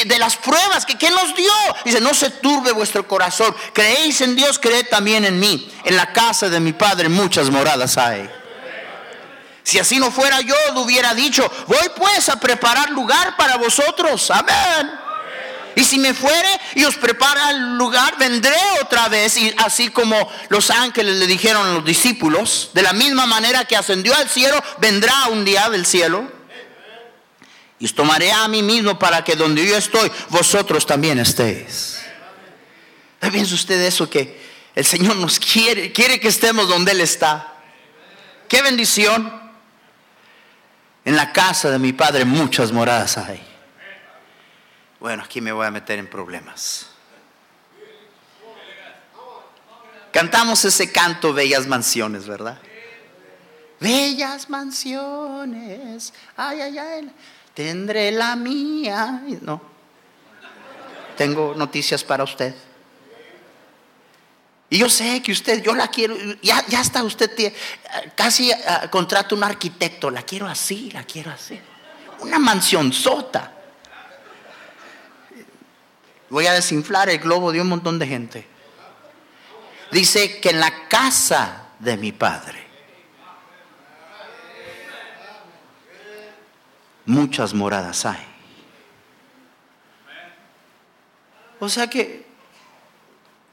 de 0.07 0.19
las 0.19 0.37
pruebas? 0.37 0.87
¿Qué, 0.87 0.97
¿Qué 0.97 1.11
nos 1.11 1.37
dio? 1.37 1.53
Dice, 1.85 2.01
no 2.01 2.15
se 2.15 2.31
turbe 2.31 2.73
vuestro 2.73 3.07
corazón. 3.07 3.55
Creéis 3.75 4.23
en 4.23 4.35
Dios, 4.35 4.59
creed 4.59 4.87
también 4.89 5.27
en 5.27 5.39
mí. 5.39 5.71
En 5.85 5.97
la 5.97 6.15
casa 6.15 6.49
de 6.49 6.61
mi 6.61 6.73
Padre 6.73 7.11
muchas 7.11 7.51
moradas 7.51 7.99
hay. 7.99 8.40
Si 9.71 9.79
así 9.79 10.01
no 10.01 10.11
fuera 10.11 10.41
yo, 10.41 10.57
lo 10.75 10.81
hubiera 10.81 11.15
dicho, 11.15 11.49
voy 11.69 11.89
pues 11.95 12.29
a 12.29 12.41
preparar 12.41 12.91
lugar 12.91 13.37
para 13.37 13.57
vosotros. 13.57 14.29
Amén. 14.33 14.91
Y 15.77 15.85
si 15.85 15.97
me 15.97 16.13
fuere 16.13 16.49
y 16.75 16.83
os 16.83 16.97
prepara 16.97 17.51
el 17.51 17.77
lugar, 17.79 18.19
vendré 18.19 18.57
otra 18.83 19.09
vez. 19.09 19.37
Y 19.37 19.55
así 19.59 19.91
como 19.91 20.29
los 20.49 20.71
ángeles 20.71 21.19
le 21.19 21.27
dijeron 21.29 21.65
a 21.65 21.75
los 21.75 21.85
discípulos, 21.85 22.71
de 22.75 22.83
la 22.83 22.93
misma 22.93 23.27
manera 23.27 23.65
que 23.65 23.77
ascendió 23.77 24.13
al 24.17 24.29
cielo, 24.29 24.61
vendrá 24.81 25.29
un 25.29 25.45
día 25.45 25.71
del 25.71 25.87
cielo. 25.87 26.29
Y 27.79 27.85
os 27.85 27.95
tomaré 27.95 28.33
a 28.33 28.49
mí 28.49 28.65
mismo 28.65 28.99
para 28.99 29.23
que 29.23 29.37
donde 29.37 29.65
yo 29.65 29.77
estoy, 29.77 30.11
vosotros 30.31 30.85
también 30.85 31.21
estéis. 31.21 32.01
¿Piensa 33.21 33.55
usted 33.55 33.81
eso 33.83 34.11
que 34.11 34.37
el 34.75 34.85
Señor 34.85 35.15
nos 35.15 35.39
quiere, 35.39 35.93
quiere 35.93 36.19
que 36.19 36.27
estemos 36.27 36.67
donde 36.67 36.91
Él 36.91 37.03
está? 37.03 37.55
Qué 38.49 38.63
bendición. 38.63 39.40
En 41.05 41.17
la 41.17 41.33
casa 41.33 41.71
de 41.71 41.79
mi 41.79 41.93
padre 41.93 42.25
muchas 42.25 42.73
moradas 42.73 43.17
hay. 43.19 43.43
Bueno, 44.99 45.23
aquí 45.23 45.41
me 45.41 45.53
voy 45.53 45.67
a 45.67 45.71
meter 45.71 45.99
en 45.99 46.09
problemas. 46.09 46.87
Cantamos 50.13 50.65
ese 50.65 50.91
canto, 50.91 51.33
Bellas 51.33 51.67
Mansiones, 51.67 52.27
¿verdad? 52.27 52.59
Bellas 53.81 54.51
mansiones, 54.51 56.13
ay, 56.37 56.61
ay, 56.61 56.79
ay, 56.79 57.13
tendré 57.55 58.13
la 58.13 58.37
mía. 58.37 59.23
No, 59.41 59.63
tengo 61.17 61.55
noticias 61.57 62.05
para 62.05 62.25
usted. 62.25 62.55
Y 64.73 64.79
yo 64.79 64.89
sé 64.89 65.21
que 65.21 65.33
usted, 65.33 65.63
yo 65.65 65.75
la 65.75 65.89
quiero, 65.89 66.17
ya, 66.41 66.65
ya 66.69 66.81
está 66.81 67.03
usted, 67.03 67.53
casi 68.15 68.53
uh, 68.53 68.89
contrata 68.89 69.35
un 69.35 69.43
arquitecto, 69.43 70.11
la 70.11 70.23
quiero 70.23 70.47
así, 70.47 70.93
la 70.93 71.03
quiero 71.03 71.33
así. 71.33 71.61
Una 72.21 72.39
mansión 72.39 72.93
sota. 72.93 73.53
Voy 76.29 76.47
a 76.47 76.53
desinflar 76.53 77.11
el 77.11 77.19
globo 77.19 77.51
de 77.51 77.61
un 77.61 77.69
montón 77.69 77.99
de 77.99 78.07
gente. 78.07 78.47
Dice 79.91 80.41
que 80.41 80.51
en 80.51 80.61
la 80.61 80.87
casa 80.89 81.71
de 81.81 81.97
mi 81.97 82.13
padre 82.13 82.65
muchas 87.07 87.53
moradas 87.55 88.07
hay. 88.07 88.25
O 91.59 91.69
sea 91.69 91.91
que 91.91 92.30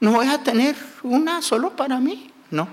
no 0.00 0.12
voy 0.12 0.28
a 0.28 0.42
tener 0.42 0.76
una 1.02 1.42
solo 1.42 1.74
para 1.74 1.98
mí, 1.98 2.30
no. 2.50 2.68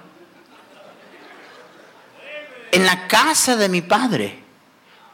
En 2.71 2.85
la 2.85 3.07
casa 3.07 3.55
de 3.55 3.69
mi 3.69 3.81
padre 3.81 4.45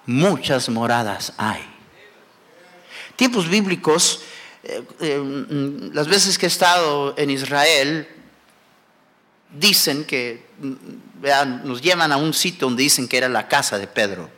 muchas 0.06 0.70
moradas 0.70 1.34
hay. 1.38 1.62
Tiempos 3.16 3.48
bíblicos, 3.48 4.22
eh, 4.64 4.84
eh, 5.00 5.18
mm, 5.18 5.94
las 5.94 6.08
veces 6.08 6.38
que 6.38 6.48
he 6.48 6.50
estado 6.50 7.14
en 7.18 7.30
Israel, 7.30 8.08
dicen 9.52 10.06
que, 10.06 10.46
mm, 10.60 10.74
nos 11.64 11.82
llevan 11.82 12.12
a 12.12 12.18
un 12.18 12.34
sitio 12.34 12.68
donde 12.68 12.84
dicen 12.84 13.08
que 13.08 13.18
era 13.18 13.30
la 13.30 13.48
casa 13.48 13.78
de 13.78 13.88
Pedro. 13.88 14.30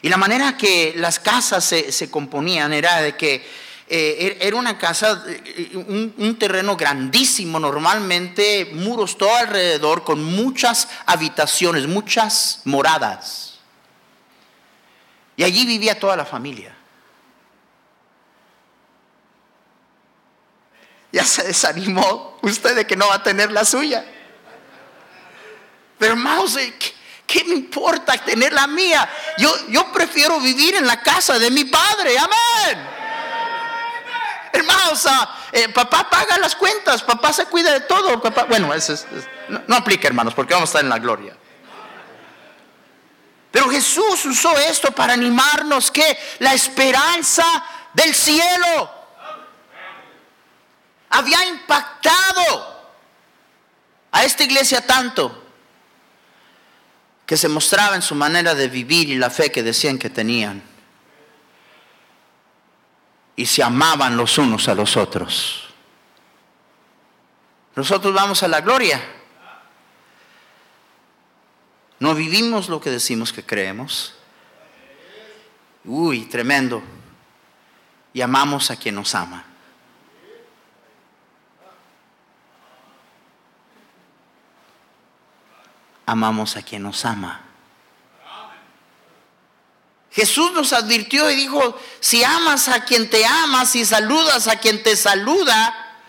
Y 0.00 0.08
la 0.08 0.16
manera 0.16 0.56
que 0.56 0.94
las 0.96 1.18
casas 1.18 1.64
se 1.64 2.10
componían 2.10 2.72
era 2.72 3.02
de 3.02 3.16
que 3.16 3.44
eh, 3.90 4.36
er- 4.38 4.46
era 4.46 4.56
una 4.56 4.76
casa, 4.76 5.24
eh, 5.26 5.70
un, 5.74 6.36
terreno 6.38 6.76
grandísimo, 6.76 7.58
normalmente 7.58 8.70
muros 8.74 9.16
todo 9.16 9.34
alrededor, 9.34 10.04
con 10.04 10.22
muchas 10.22 10.88
habitaciones, 11.06 11.86
muchas 11.86 12.60
moradas. 12.64 13.60
Y 15.36 15.44
allí 15.44 15.64
vivía 15.64 15.98
toda 15.98 16.16
la 16.16 16.24
familia. 16.26 16.74
Ya 21.10 21.24
se 21.24 21.44
desanimó 21.44 22.38
usted 22.42 22.76
de 22.76 22.86
que 22.86 22.96
no 22.96 23.08
va 23.08 23.14
a 23.14 23.22
tener 23.22 23.50
la 23.50 23.64
suya. 23.64 24.04
Pero 25.98 26.12
hermanos, 26.12 26.56
¿qué, 26.56 26.94
qué 27.26 27.44
me 27.44 27.54
importa 27.54 28.18
tener 28.18 28.52
la 28.52 28.66
mía? 28.66 29.08
Yo, 29.38 29.50
yo 29.68 29.90
prefiero 29.92 30.38
vivir 30.40 30.74
en 30.74 30.86
la 30.86 31.00
casa 31.00 31.38
de 31.38 31.50
mi 31.50 31.64
padre. 31.64 32.18
Amén. 32.18 32.97
Hermanos, 34.52 35.06
eh, 35.52 35.68
papá 35.68 36.08
paga 36.08 36.38
las 36.38 36.54
cuentas, 36.56 37.02
papá 37.02 37.32
se 37.32 37.46
cuida 37.46 37.72
de 37.72 37.80
todo. 37.80 38.20
Papá, 38.20 38.44
bueno, 38.44 38.72
es- 38.74 39.06
no, 39.48 39.62
no 39.66 39.76
aplica, 39.76 40.08
hermanos, 40.08 40.34
porque 40.34 40.54
vamos 40.54 40.68
a 40.68 40.70
estar 40.70 40.82
en 40.82 40.88
la 40.88 40.98
gloria. 40.98 41.36
Pero 43.50 43.68
Jesús 43.70 44.24
usó 44.26 44.56
esto 44.58 44.90
para 44.92 45.14
animarnos 45.14 45.90
que 45.90 46.18
la 46.38 46.52
esperanza 46.54 47.44
del 47.94 48.14
cielo 48.14 48.90
había 51.10 51.44
impactado 51.46 52.78
a 54.12 54.24
esta 54.24 54.44
iglesia 54.44 54.86
tanto 54.86 55.44
que 57.24 57.36
se 57.36 57.48
mostraba 57.48 57.96
en 57.96 58.02
su 58.02 58.14
manera 58.14 58.54
de 58.54 58.68
vivir 58.68 59.08
y 59.10 59.16
la 59.16 59.30
fe 59.30 59.50
que 59.50 59.62
decían 59.62 59.98
que 59.98 60.10
tenían. 60.10 60.62
Y 63.38 63.46
se 63.46 63.62
amaban 63.62 64.16
los 64.16 64.36
unos 64.36 64.66
a 64.66 64.74
los 64.74 64.96
otros. 64.96 65.68
Nosotros 67.76 68.12
vamos 68.12 68.42
a 68.42 68.48
la 68.48 68.60
gloria. 68.60 69.00
No 72.00 72.16
vivimos 72.16 72.68
lo 72.68 72.80
que 72.80 72.90
decimos 72.90 73.32
que 73.32 73.46
creemos. 73.46 74.12
Uy, 75.84 76.22
tremendo. 76.22 76.82
Y 78.12 78.22
amamos 78.22 78.72
a 78.72 78.76
quien 78.76 78.96
nos 78.96 79.14
ama. 79.14 79.44
Amamos 86.06 86.56
a 86.56 86.62
quien 86.62 86.82
nos 86.82 87.04
ama. 87.04 87.47
Jesús 90.10 90.52
nos 90.52 90.72
advirtió 90.72 91.30
y 91.30 91.36
dijo, 91.36 91.78
si 92.00 92.24
amas 92.24 92.68
a 92.68 92.84
quien 92.84 93.10
te 93.10 93.24
ama, 93.24 93.66
si 93.66 93.84
saludas 93.84 94.48
a 94.48 94.56
quien 94.56 94.82
te 94.82 94.96
saluda, 94.96 96.00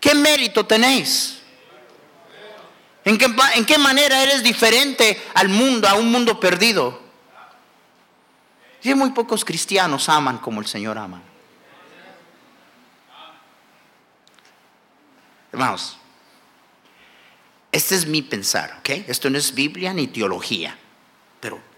¿qué 0.00 0.14
mérito 0.14 0.66
tenéis? 0.66 1.38
¿En 3.04 3.18
qué, 3.18 3.32
en 3.54 3.64
qué 3.64 3.78
manera 3.78 4.22
eres 4.22 4.42
diferente 4.42 5.22
al 5.34 5.48
mundo, 5.48 5.88
a 5.88 5.94
un 5.94 6.10
mundo 6.10 6.40
perdido? 6.40 7.00
Y 8.82 8.94
muy 8.94 9.10
pocos 9.10 9.44
cristianos 9.44 10.08
aman 10.08 10.38
como 10.38 10.60
el 10.60 10.66
Señor 10.66 10.98
ama. 10.98 11.22
Hermanos, 15.52 15.96
este 17.72 17.94
es 17.94 18.06
mi 18.06 18.22
pensar, 18.22 18.76
¿ok? 18.80 18.90
Esto 19.08 19.30
no 19.30 19.38
es 19.38 19.54
Biblia 19.54 19.92
ni 19.92 20.06
teología. 20.06 20.78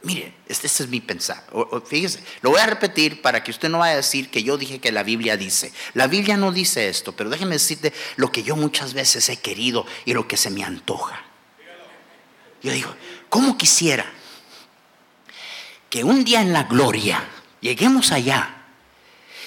Mire, 0.03 0.33
este, 0.47 0.69
este 0.69 0.85
es 0.85 0.89
mi 0.89 1.01
pensar. 1.01 1.45
O 1.53 1.81
fíjese, 1.81 2.23
lo 2.41 2.51
voy 2.51 2.61
a 2.61 2.67
repetir 2.67 3.21
para 3.21 3.43
que 3.43 3.51
usted 3.51 3.69
no 3.69 3.79
vaya 3.79 3.95
a 3.95 3.97
decir 3.97 4.31
que 4.31 4.43
yo 4.43 4.57
dije 4.57 4.79
que 4.79 4.93
la 4.93 5.03
Biblia 5.03 5.37
dice. 5.37 5.73
La 5.95 6.07
Biblia 6.07 6.37
no 6.37 6.53
dice 6.53 6.89
esto, 6.89 7.13
pero 7.17 7.31
déjeme 7.31 7.55
decirte 7.55 7.93
lo 8.17 8.31
que 8.31 8.43
yo 8.43 8.55
muchas 8.55 8.95
veces 8.95 9.29
he 9.29 9.39
querido 9.39 9.87
y 10.05 10.15
lo 10.15 10.29
que 10.29 10.37
se 10.37 10.51
me 10.51 10.63
antoja. 10.63 11.25
Yo 12.63 12.73
digo, 12.73 12.95
¿cómo 13.29 13.59
quisiera 13.59 14.07
que 15.91 16.05
un 16.05 16.25
día 16.25 16.43
en 16.43 16.53
la 16.53 16.65
gloria 16.65 17.25
lleguemos 17.61 18.13
allá 18.13 18.67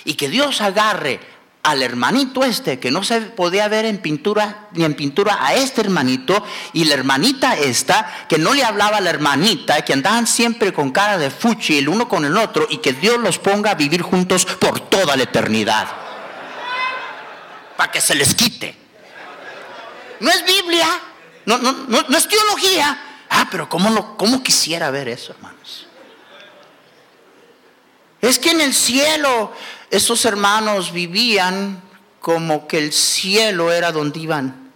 y 0.03 0.15
que 0.15 0.29
Dios 0.29 0.61
agarre 0.61 1.19
al 1.63 1.84
hermanito 1.84 2.43
este 2.43 2.80
que 2.80 2.89
no 2.89 3.04
se 3.04 3.21
podía 3.21 3.67
ver 3.67 3.86
en 3.86 4.00
pintura 4.00 4.69
ni 4.74 4.84
en 4.84 4.95
pintura 4.95 5.38
a 5.39 5.54
este 5.54 5.82
hermanito 5.82 6.43
y 6.74 6.86
la 6.86 6.95
hermanita 6.95 7.56
esta 7.56 8.26
que 8.28 8.38
no 8.38 8.54
le 8.54 8.63
hablaba 8.63 8.97
a 8.97 9.02
la 9.02 9.12
hermanita 9.12 9.84
que 9.84 9.93
andaban 9.93 10.26
siempre 10.26 10.74
con 10.74 10.91
cara 10.91 11.17
de 11.17 11.30
fuchi 11.30 11.78
el 11.78 11.89
uno 11.89 12.10
con 12.10 12.26
el 12.26 12.36
otro 12.38 12.65
y 12.69 12.78
que 12.78 12.93
Dios 12.93 13.19
los 13.19 13.38
ponga 13.38 13.71
a 13.71 13.76
vivir 13.76 14.02
juntos 14.02 14.45
por 14.45 14.80
toda 14.80 15.15
la 15.15 15.24
eternidad. 15.24 15.88
Para 17.78 17.91
que 17.91 18.02
se 18.02 18.15
les 18.15 18.34
quite. 18.34 18.76
No 20.19 20.30
es 20.30 20.45
Biblia 20.45 20.88
no, 21.45 21.58
no, 21.58 21.71
no, 21.71 22.06
no 22.08 22.17
es 22.17 22.28
teología. 22.28 23.26
Ah 23.30 23.47
pero 23.50 23.69
cómo, 23.69 23.89
lo, 23.89 24.17
cómo 24.17 24.43
quisiera 24.43 24.91
ver 24.91 25.08
eso 25.08 25.34
hermanos. 25.34 25.88
Es 28.21 28.38
que 28.38 28.52
en 28.52 28.62
el 28.62 28.74
cielo 28.74 29.52
esos 29.91 30.23
hermanos 30.23 30.93
vivían 30.93 31.82
como 32.21 32.65
que 32.67 32.77
el 32.77 32.93
cielo 32.93 33.73
era 33.73 33.91
donde 33.91 34.21
iban. 34.21 34.71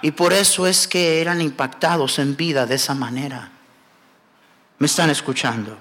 Y 0.00 0.10
por 0.12 0.32
eso 0.32 0.66
es 0.66 0.88
que 0.88 1.20
eran 1.20 1.42
impactados 1.42 2.18
en 2.18 2.34
vida 2.34 2.64
de 2.64 2.76
esa 2.76 2.94
manera. 2.94 3.50
¿Me 4.78 4.86
están 4.86 5.10
escuchando? 5.10 5.76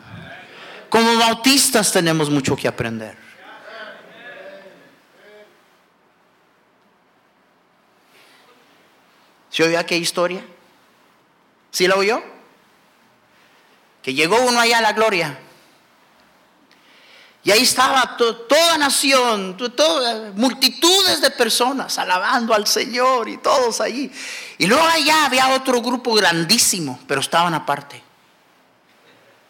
Como 0.89 1.17
bautistas 1.17 1.91
tenemos 1.91 2.29
mucho 2.29 2.55
que 2.55 2.67
aprender. 2.67 3.17
¿Se 9.49 9.63
oyó 9.63 9.79
aquella 9.79 10.01
historia? 10.01 10.45
¿Sí 11.71 11.87
la 11.87 11.95
oyó? 11.95 12.21
Que 14.03 14.13
llegó 14.13 14.41
uno 14.41 14.59
allá 14.59 14.79
a 14.79 14.81
la 14.81 14.91
gloria. 14.91 15.39
Y 17.45 17.51
ahí 17.51 17.61
estaba 17.61 18.17
to- 18.17 18.35
toda 18.37 18.75
nación, 18.79 19.55
multitudes 20.35 21.21
de 21.21 21.29
personas 21.29 21.95
alabando 21.99 22.55
al 22.55 22.65
Señor 22.65 23.29
y 23.29 23.37
todos 23.37 23.81
allí. 23.81 24.11
Y 24.57 24.65
luego 24.65 24.83
allá 24.83 25.25
había 25.25 25.49
otro 25.49 25.79
grupo 25.79 26.15
grandísimo, 26.15 26.99
pero 27.07 27.21
estaban 27.21 27.53
aparte. 27.53 28.01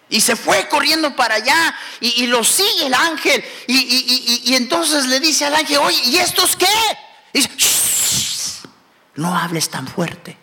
Y 0.09 0.19
se 0.19 0.35
fue 0.35 0.67
corriendo 0.67 1.15
para 1.15 1.35
allá 1.35 1.73
y, 2.01 2.27
lo 2.27 2.43
sigue 2.43 2.87
el 2.87 2.93
ángel. 2.93 3.43
Y, 3.65 4.53
entonces 4.55 5.05
le 5.05 5.21
dice 5.21 5.45
al 5.45 5.55
ángel, 5.55 5.77
oye, 5.77 6.01
¿y 6.03 6.17
estos 6.17 6.57
qué? 6.57 6.67
Y 7.31 7.39
dice, 7.39 7.49
"Shh, 7.57 8.67
no 9.15 9.37
hables 9.37 9.69
tan 9.69 9.87
fuerte. 9.87 10.37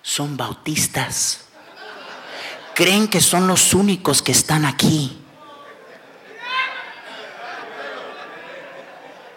Son 0.00 0.34
bautistas. 0.38 1.40
Creen 2.74 3.06
que 3.08 3.20
son 3.20 3.46
los 3.46 3.74
únicos 3.74 4.22
que 4.22 4.32
están 4.32 4.64
aquí. 4.64 5.18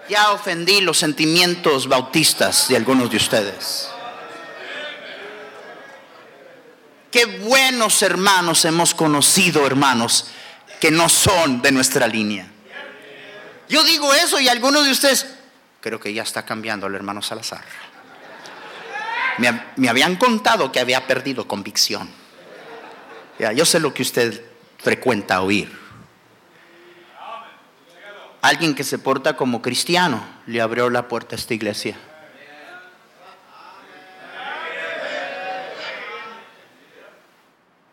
Ya 0.08 0.32
ofendí 0.32 0.82
los 0.82 1.00
sentimientos 1.00 1.88
bautistas 1.88 2.68
de 2.68 2.76
algunos 2.76 3.10
de 3.10 3.18
ustedes. 3.18 3.90
Qué 7.10 7.26
buenos 7.26 8.02
hermanos 8.02 8.66
hemos 8.66 8.94
conocido, 8.94 9.66
hermanos, 9.66 10.28
que 10.80 10.92
no 10.92 11.10
son 11.10 11.62
de 11.62 11.72
nuestra 11.72 12.08
línea. 12.08 12.48
Yo 13.68 13.84
digo 13.84 14.14
eso 14.14 14.40
y 14.40 14.48
algunos 14.48 14.86
de 14.86 14.92
ustedes, 14.92 15.26
creo 15.82 16.00
que 16.00 16.14
ya 16.14 16.24
está 16.24 16.46
cambiando 16.46 16.88
el 16.88 16.96
hermano 16.96 17.22
Salazar. 17.22 17.64
Me, 19.38 19.64
me 19.78 19.90
habían 19.90 20.18
contado 20.18 20.72
que 20.72 20.80
había 20.80 21.08
perdido 21.08 21.48
convicción. 21.48 22.10
Yo 23.56 23.66
sé 23.66 23.80
lo 23.80 23.94
que 23.94 24.04
usted 24.04 24.46
frecuenta 24.78 25.42
oír. 25.42 25.85
Alguien 28.46 28.76
que 28.76 28.84
se 28.84 29.00
porta 29.00 29.36
como 29.36 29.60
cristiano 29.60 30.24
le 30.46 30.62
abrió 30.62 30.92
la 30.92 31.08
puerta 31.08 31.36
a 31.36 31.40
esta 31.40 31.56
iglesia. 31.56 31.98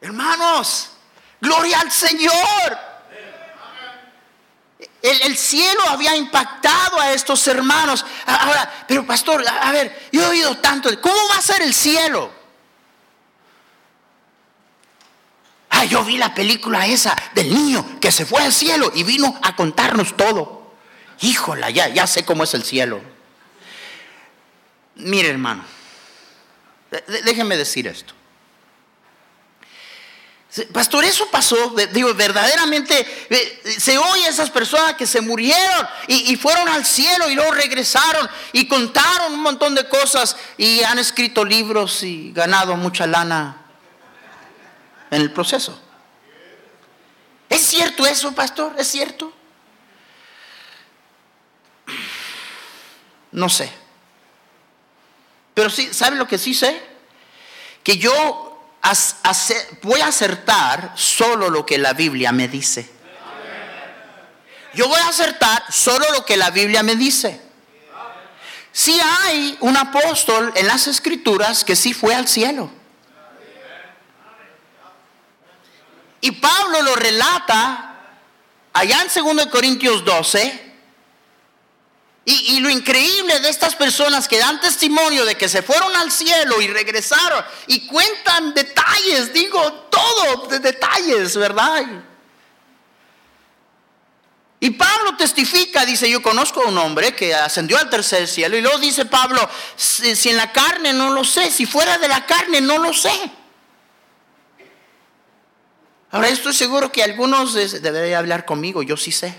Hermanos, 0.02 0.90
gloria 1.40 1.80
al 1.80 1.90
Señor. 1.90 2.32
El, 5.00 5.22
el 5.22 5.38
cielo 5.38 5.80
había 5.88 6.14
impactado 6.16 7.00
a 7.00 7.12
estos 7.14 7.48
hermanos. 7.48 8.04
Ahora, 8.26 8.84
pero 8.86 9.06
pastor, 9.06 9.42
a 9.48 9.68
a 9.68 9.72
ver, 9.72 10.08
yo 10.12 10.22
he 10.22 10.26
oído 10.26 10.58
tanto. 10.58 10.90
¿Cómo 11.00 11.28
va 11.30 11.38
a 11.38 11.40
ser 11.40 11.62
el 11.62 11.72
cielo? 11.72 12.30
Ah, 15.82 15.84
yo 15.84 16.04
vi 16.04 16.16
la 16.16 16.32
película 16.32 16.86
esa 16.86 17.16
del 17.34 17.52
niño 17.52 17.98
que 18.00 18.12
se 18.12 18.24
fue 18.24 18.40
al 18.40 18.52
cielo 18.52 18.92
y 18.94 19.02
vino 19.02 19.36
a 19.42 19.56
contarnos 19.56 20.16
todo. 20.16 20.72
Híjola, 21.20 21.70
ya, 21.70 21.88
ya 21.88 22.06
sé 22.06 22.24
cómo 22.24 22.44
es 22.44 22.54
el 22.54 22.62
cielo. 22.62 23.00
Mire, 24.94 25.28
hermano, 25.30 25.64
déjeme 27.24 27.56
decir 27.56 27.88
esto. 27.88 28.14
Pastor, 30.72 31.04
eso 31.04 31.28
pasó, 31.32 31.74
digo, 31.92 32.14
verdaderamente 32.14 33.26
eh, 33.30 33.62
se 33.80 33.98
oye 33.98 34.28
esas 34.28 34.50
personas 34.50 34.94
que 34.94 35.06
se 35.06 35.20
murieron 35.20 35.88
y, 36.06 36.36
fueron 36.36 36.68
al 36.68 36.84
cielo 36.84 37.28
y 37.28 37.34
luego 37.34 37.52
regresaron 37.52 38.28
y 38.52 38.68
contaron 38.68 39.32
un 39.32 39.42
montón 39.42 39.74
de 39.74 39.88
cosas 39.88 40.36
y 40.58 40.82
han 40.84 41.00
escrito 41.00 41.44
libros 41.44 42.04
y 42.04 42.30
ganado 42.32 42.76
mucha 42.76 43.06
lana 43.08 43.61
en 45.12 45.20
el 45.20 45.30
proceso. 45.30 45.78
¿Es 47.48 47.60
cierto 47.60 48.06
eso, 48.06 48.32
pastor? 48.32 48.74
¿Es 48.78 48.88
cierto? 48.88 49.30
No 53.30 53.48
sé. 53.50 53.70
Pero 55.54 55.68
sí, 55.68 55.92
¿sabe 55.92 56.16
lo 56.16 56.26
que 56.26 56.38
sí 56.38 56.54
sé? 56.54 56.82
Que 57.84 57.98
yo 57.98 58.58
voy 59.82 60.00
a 60.00 60.06
acertar 60.06 60.92
solo 60.96 61.50
lo 61.50 61.66
que 61.66 61.76
la 61.76 61.92
Biblia 61.92 62.32
me 62.32 62.48
dice. 62.48 62.90
Yo 64.72 64.88
voy 64.88 64.98
a 64.98 65.08
acertar 65.08 65.62
solo 65.70 66.06
lo 66.12 66.24
que 66.24 66.38
la 66.38 66.50
Biblia 66.50 66.82
me 66.82 66.96
dice. 66.96 67.38
Si 68.72 68.98
hay 68.98 69.58
un 69.60 69.76
apóstol 69.76 70.54
en 70.56 70.66
las 70.66 70.86
escrituras 70.86 71.64
que 71.64 71.76
sí 71.76 71.92
fue 71.92 72.14
al 72.14 72.26
cielo. 72.26 72.81
Y 76.22 76.30
Pablo 76.30 76.80
lo 76.82 76.96
relata 76.96 77.96
allá 78.72 79.02
en 79.02 79.36
2 79.36 79.46
Corintios 79.48 80.04
12 80.04 80.72
y, 82.24 82.60
lo 82.60 82.70
increíble 82.70 83.40
de 83.40 83.48
estas 83.48 83.74
personas 83.74 84.28
que 84.28 84.38
dan 84.38 84.60
testimonio 84.60 85.24
de 85.24 85.34
que 85.34 85.48
se 85.48 85.60
fueron 85.60 85.94
al 85.96 86.12
cielo 86.12 86.60
y 86.60 86.68
regresaron 86.68 87.44
y 87.66 87.86
cuentan 87.88 88.54
detalles, 88.54 89.32
digo 89.32 89.88
todo 89.90 90.46
de 90.46 90.60
detalles, 90.60 91.36
¿verdad? 91.36 91.84
Y 94.60 94.70
Pablo 94.70 95.16
testifica, 95.16 95.84
dice, 95.84 96.08
yo 96.08 96.22
conozco 96.22 96.62
a 96.62 96.68
un 96.68 96.78
hombre 96.78 97.16
que 97.16 97.34
ascendió 97.34 97.76
al 97.76 97.90
tercer 97.90 98.28
cielo. 98.28 98.56
Y 98.56 98.60
luego 98.60 98.78
dice 98.78 99.04
Pablo, 99.06 99.50
si, 99.74 100.28
en 100.28 100.36
la 100.36 100.52
carne 100.52 100.92
no 100.92 101.10
lo 101.10 101.24
sé, 101.24 101.50
si 101.50 101.66
fuera 101.66 101.98
de 101.98 102.06
la 102.06 102.24
carne 102.24 102.60
no 102.60 102.78
lo 102.78 102.92
sé. 102.92 103.10
Ahora 106.12 106.28
estoy 106.28 106.52
seguro 106.52 106.92
que 106.92 107.02
algunos 107.02 107.54
deberían 107.54 108.18
hablar 108.18 108.44
conmigo, 108.44 108.82
yo 108.82 108.98
sí 108.98 109.10
sé. 109.10 109.34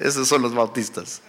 Esos 0.00 0.28
son 0.28 0.40
los 0.40 0.54
bautistas. 0.54 1.20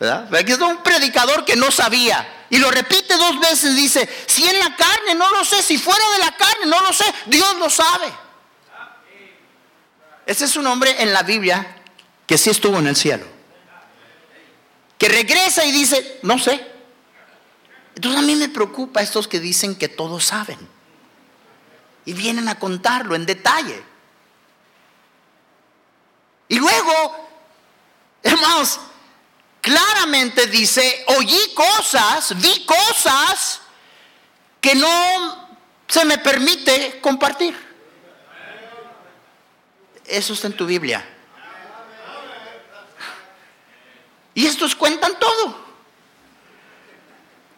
¿Verdad? 0.00 0.34
Aquí 0.34 0.52
es 0.52 0.58
un 0.58 0.82
predicador 0.82 1.44
que 1.44 1.54
no 1.54 1.70
sabía. 1.70 2.46
Y 2.48 2.56
lo 2.56 2.70
repite 2.70 3.16
dos 3.18 3.38
veces. 3.38 3.76
Dice, 3.76 4.08
si 4.26 4.48
en 4.48 4.58
la 4.58 4.74
carne 4.74 5.14
no 5.14 5.30
lo 5.30 5.44
sé, 5.44 5.62
si 5.62 5.76
fuera 5.76 6.02
de 6.12 6.18
la 6.20 6.34
carne 6.36 6.66
no 6.66 6.80
lo 6.80 6.92
sé, 6.92 7.04
Dios 7.26 7.54
lo 7.58 7.68
sabe. 7.68 8.10
Ese 10.24 10.46
es 10.46 10.56
un 10.56 10.66
hombre 10.66 11.02
en 11.02 11.12
la 11.12 11.22
Biblia 11.22 11.82
que 12.26 12.38
sí 12.38 12.48
estuvo 12.48 12.78
en 12.78 12.86
el 12.86 12.96
cielo. 12.96 13.26
Que 14.96 15.08
regresa 15.08 15.66
y 15.66 15.72
dice, 15.72 16.18
no 16.22 16.38
sé. 16.38 16.66
Entonces 17.94 18.20
a 18.20 18.24
mí 18.24 18.36
me 18.36 18.48
preocupa 18.48 19.02
estos 19.02 19.28
que 19.28 19.38
dicen 19.38 19.76
que 19.76 19.88
todos 19.88 20.24
saben. 20.24 20.58
Y 22.04 22.12
vienen 22.12 22.48
a 22.48 22.58
contarlo 22.58 23.14
en 23.14 23.26
detalle. 23.26 23.82
Y 26.48 26.58
luego, 26.58 27.28
hermanos, 28.22 28.80
claramente 29.60 30.46
dice, 30.48 31.04
oí 31.16 31.54
cosas, 31.54 32.38
vi 32.40 32.66
cosas 32.66 33.60
que 34.60 34.74
no 34.74 35.56
se 35.88 36.04
me 36.04 36.18
permite 36.18 37.00
compartir. 37.00 37.54
Eso 40.04 40.32
está 40.34 40.48
en 40.48 40.56
tu 40.56 40.66
Biblia. 40.66 41.06
Y 44.34 44.46
estos 44.46 44.74
cuentan 44.74 45.18
todo. 45.18 45.62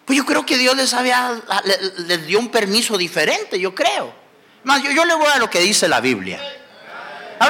Pues 0.04 0.18
yo 0.18 0.26
creo 0.26 0.44
que 0.44 0.58
Dios 0.58 0.76
les, 0.76 0.92
había, 0.92 1.40
les, 1.64 2.26
dio 2.26 2.38
un 2.38 2.50
permiso 2.50 2.98
diferente, 2.98 3.58
yo 3.58 3.74
creo. 3.74 4.23
Más, 4.64 4.82
yo, 4.82 4.90
yo 4.90 5.04
le 5.04 5.14
voy 5.14 5.28
a 5.32 5.38
lo 5.38 5.48
que 5.48 5.60
dice 5.60 5.88
la 5.88 6.00
Biblia. 6.00 6.40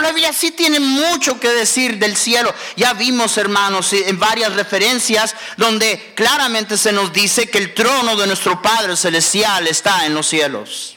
La 0.01 0.11
Biblia 0.11 0.33
sí 0.33 0.51
tiene 0.51 0.81
mucho 0.81 1.39
que 1.39 1.49
decir 1.49 1.99
del 1.99 2.17
cielo. 2.17 2.55
Ya 2.77 2.95
vimos, 2.95 3.37
hermanos, 3.39 3.93
en 3.93 4.19
varias 4.19 4.53
referencias 4.55 5.35
donde 5.57 6.13
claramente 6.15 6.77
se 6.77 6.93
nos 6.93 7.13
dice 7.13 7.49
que 7.49 7.59
el 7.59 7.75
trono 7.75 8.17
de 8.17 8.27
nuestro 8.27 8.61
Padre 8.61 8.97
Celestial 8.97 9.67
está 9.67 10.05
en 10.07 10.15
los 10.15 10.27
cielos. 10.27 10.97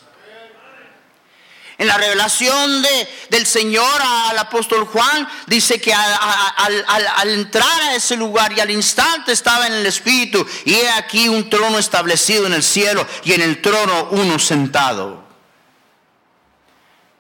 En 1.78 1.88
la 1.88 1.98
revelación 1.98 2.82
de, 2.82 3.10
del 3.30 3.46
Señor 3.46 4.02
al 4.02 4.38
apóstol 4.40 4.86
Juan 4.86 5.30
dice 5.46 5.80
que 5.80 5.94
al, 5.94 7.30
entrar 7.30 7.82
a 7.84 7.96
ese 7.96 8.18
lugar 8.18 8.52
y 8.54 8.60
al 8.60 8.72
instante 8.72 9.32
estaba 9.32 9.68
en 9.68 9.74
el 9.74 9.86
Espíritu 9.86 10.44
y 10.66 10.74
he 10.74 10.90
aquí 10.90 11.30
un 11.30 11.52
trono 11.52 11.78
establecido 11.78 12.48
en 12.48 12.54
el 12.54 12.64
cielo 12.64 13.06
y 13.24 13.34
en 13.34 13.42
el 13.42 13.62
trono 13.62 14.08
uno 14.10 14.40
sentado. 14.40 15.27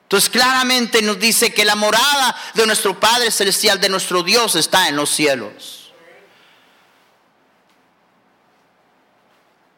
Entonces 0.07 0.29
claramente 0.29 1.01
nos 1.01 1.19
dice 1.19 1.53
que 1.53 1.65
la 1.65 1.75
morada 1.75 2.33
de 2.53 2.65
nuestro 2.65 2.97
Padre 2.97 3.29
Celestial, 3.29 3.81
de 3.81 3.89
nuestro 3.89 4.23
Dios, 4.23 4.55
está 4.55 4.87
en 4.87 4.95
los 4.95 5.09
cielos. 5.09 5.91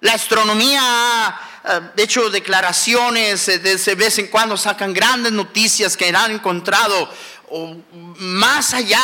La 0.02 0.13
astronomía 0.13 0.80
ha 0.84 1.92
hecho 1.98 2.30
declaraciones, 2.30 3.48
eh, 3.48 3.58
de 3.58 3.96
vez 3.96 4.20
en 4.20 4.28
cuando 4.28 4.56
sacan 4.56 4.94
grandes 4.94 5.32
noticias 5.32 5.98
que 5.98 6.10
han 6.10 6.34
encontrado 6.34 7.10
más 8.20 8.76
allá, 8.76 9.02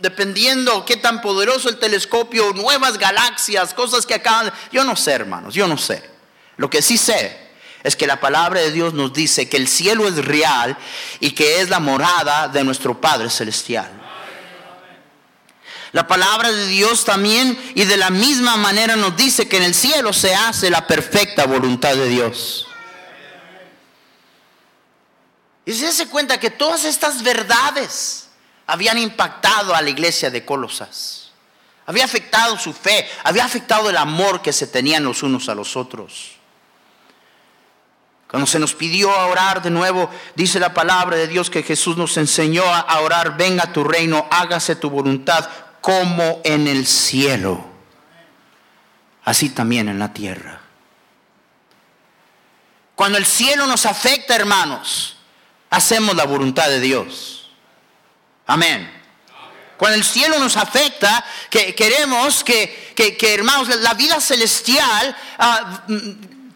dependiendo 0.00 0.84
qué 0.84 0.96
tan 0.96 1.20
poderoso 1.20 1.68
el 1.68 1.78
telescopio, 1.78 2.52
nuevas 2.54 2.98
galaxias, 2.98 3.72
cosas 3.72 4.04
que 4.04 4.14
acaban. 4.14 4.52
Yo 4.72 4.82
no 4.82 4.96
sé, 4.96 5.12
hermanos, 5.12 5.54
yo 5.54 5.68
no 5.68 5.78
sé. 5.78 6.10
Lo 6.56 6.68
que 6.68 6.82
sí 6.82 6.98
sé 6.98 7.41
es 7.82 7.96
que 7.96 8.06
la 8.06 8.20
palabra 8.20 8.60
de 8.60 8.70
Dios 8.70 8.94
nos 8.94 9.12
dice 9.12 9.48
que 9.48 9.56
el 9.56 9.68
cielo 9.68 10.06
es 10.06 10.24
real 10.24 10.76
y 11.20 11.32
que 11.32 11.60
es 11.60 11.68
la 11.68 11.80
morada 11.80 12.48
de 12.48 12.62
nuestro 12.64 13.00
Padre 13.00 13.28
Celestial. 13.28 13.90
La 15.92 16.06
palabra 16.06 16.50
de 16.50 16.66
Dios 16.68 17.04
también 17.04 17.58
y 17.74 17.84
de 17.84 17.96
la 17.98 18.10
misma 18.10 18.56
manera 18.56 18.96
nos 18.96 19.14
dice 19.16 19.46
que 19.46 19.58
en 19.58 19.64
el 19.64 19.74
cielo 19.74 20.12
se 20.12 20.34
hace 20.34 20.70
la 20.70 20.86
perfecta 20.86 21.44
voluntad 21.44 21.94
de 21.94 22.08
Dios. 22.08 22.66
Y 25.66 25.72
se 25.74 25.86
hace 25.86 26.08
cuenta 26.08 26.40
que 26.40 26.50
todas 26.50 26.84
estas 26.84 27.22
verdades 27.22 28.28
habían 28.66 28.96
impactado 28.98 29.74
a 29.74 29.82
la 29.82 29.90
iglesia 29.90 30.30
de 30.30 30.44
Colosas. 30.44 31.30
Había 31.84 32.04
afectado 32.04 32.58
su 32.58 32.72
fe, 32.72 33.08
había 33.24 33.44
afectado 33.44 33.90
el 33.90 33.96
amor 33.96 34.40
que 34.40 34.52
se 34.52 34.66
tenían 34.66 35.04
los 35.04 35.22
unos 35.22 35.48
a 35.48 35.54
los 35.54 35.76
otros. 35.76 36.41
Cuando 38.32 38.46
se 38.46 38.58
nos 38.58 38.74
pidió 38.74 39.12
a 39.12 39.26
orar 39.26 39.60
de 39.60 39.68
nuevo, 39.68 40.08
dice 40.34 40.58
la 40.58 40.72
palabra 40.72 41.18
de 41.18 41.28
Dios 41.28 41.50
que 41.50 41.62
Jesús 41.62 41.98
nos 41.98 42.16
enseñó 42.16 42.64
a 42.64 43.00
orar, 43.00 43.36
venga 43.36 43.74
tu 43.74 43.84
reino, 43.84 44.26
hágase 44.30 44.74
tu 44.74 44.88
voluntad 44.88 45.50
como 45.82 46.40
en 46.42 46.66
el 46.66 46.86
cielo, 46.86 47.62
así 49.22 49.50
también 49.50 49.90
en 49.90 49.98
la 49.98 50.14
tierra. 50.14 50.62
Cuando 52.94 53.18
el 53.18 53.26
cielo 53.26 53.66
nos 53.66 53.84
afecta, 53.84 54.34
hermanos, 54.34 55.18
hacemos 55.68 56.16
la 56.16 56.24
voluntad 56.24 56.70
de 56.70 56.80
Dios. 56.80 57.50
Amén. 58.46 58.90
Cuando 59.76 59.98
el 59.98 60.04
cielo 60.04 60.38
nos 60.38 60.56
afecta, 60.56 61.22
que 61.50 61.74
queremos 61.74 62.44
que, 62.44 62.94
hermanos, 63.20 63.68
la 63.80 63.92
vida 63.92 64.22
celestial 64.22 65.14
ah, 65.38 65.84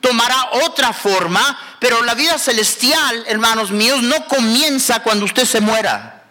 tomará 0.06 0.50
otra 0.64 0.92
forma, 0.92 1.58
pero 1.80 2.02
la 2.02 2.14
vida 2.14 2.38
celestial, 2.38 3.24
hermanos 3.26 3.72
míos, 3.72 4.02
no 4.02 4.26
comienza 4.28 5.02
cuando 5.02 5.24
usted 5.24 5.44
se 5.44 5.60
muera. 5.60 6.22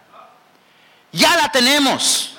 Ya 1.12 1.36
la 1.36 1.52
tenemos. 1.52 2.32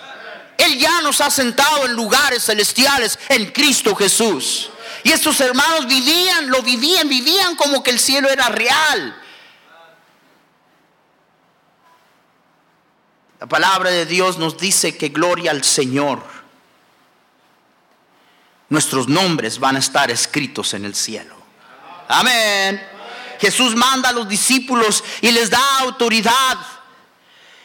Él 0.57 0.79
ya 0.79 1.01
nos 1.01 1.21
ha 1.21 1.29
sentado 1.29 1.85
en 1.85 1.93
lugares 1.93 2.43
celestiales 2.43 3.19
en 3.29 3.51
Cristo 3.51 3.95
Jesús. 3.95 4.71
Y 5.03 5.11
estos 5.11 5.39
hermanos 5.39 5.85
vivían, 5.85 6.49
lo 6.49 6.63
vivían, 6.63 7.07
vivían 7.07 7.55
como 7.55 7.83
que 7.83 7.91
el 7.91 7.99
cielo 7.99 8.29
era 8.29 8.49
real. 8.49 9.21
La 13.39 13.45
palabra 13.45 13.91
de 13.91 14.07
Dios 14.07 14.39
nos 14.39 14.57
dice 14.57 14.97
que 14.97 15.09
gloria 15.09 15.51
al 15.51 15.63
Señor 15.63 16.36
nuestros 18.69 19.07
nombres 19.07 19.59
van 19.59 19.75
a 19.75 19.79
estar 19.79 20.11
escritos 20.11 20.73
en 20.73 20.85
el 20.85 20.95
cielo. 20.95 21.35
Amén. 22.07 22.81
Jesús 23.39 23.75
manda 23.75 24.09
a 24.09 24.13
los 24.13 24.27
discípulos 24.27 25.03
y 25.21 25.31
les 25.31 25.49
da 25.49 25.79
autoridad. 25.79 26.57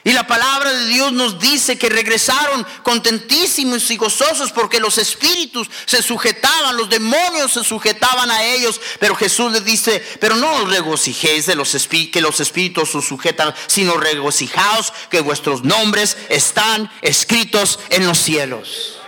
Y 0.04 0.12
la 0.12 0.26
palabra 0.26 0.72
de 0.72 0.86
Dios 0.86 1.12
nos 1.12 1.38
dice 1.38 1.78
que 1.78 1.88
regresaron 1.88 2.66
contentísimos 2.82 3.88
y 3.92 3.96
gozosos 3.96 4.50
porque 4.50 4.80
los 4.80 4.98
espíritus 4.98 5.70
se 5.86 6.02
sujetaban, 6.02 6.76
los 6.76 6.90
demonios 6.90 7.52
se 7.52 7.62
sujetaban 7.62 8.28
a 8.28 8.42
ellos. 8.42 8.80
Pero 8.98 9.14
Jesús 9.14 9.52
les 9.52 9.64
dice, 9.64 10.04
pero 10.20 10.34
no 10.34 10.50
os 10.54 10.70
regocijéis 10.70 11.46
de 11.46 11.54
los 11.54 11.76
que 12.12 12.20
los 12.20 12.40
espíritus 12.40 12.92
os 12.96 13.06
sujetan, 13.06 13.54
sino 13.68 13.96
regocijaos 13.96 14.92
que 15.08 15.20
vuestros 15.20 15.62
nombres 15.62 16.16
están 16.28 16.90
escritos 17.00 17.78
en 17.90 18.04
los 18.04 18.18
cielos. 18.18 19.01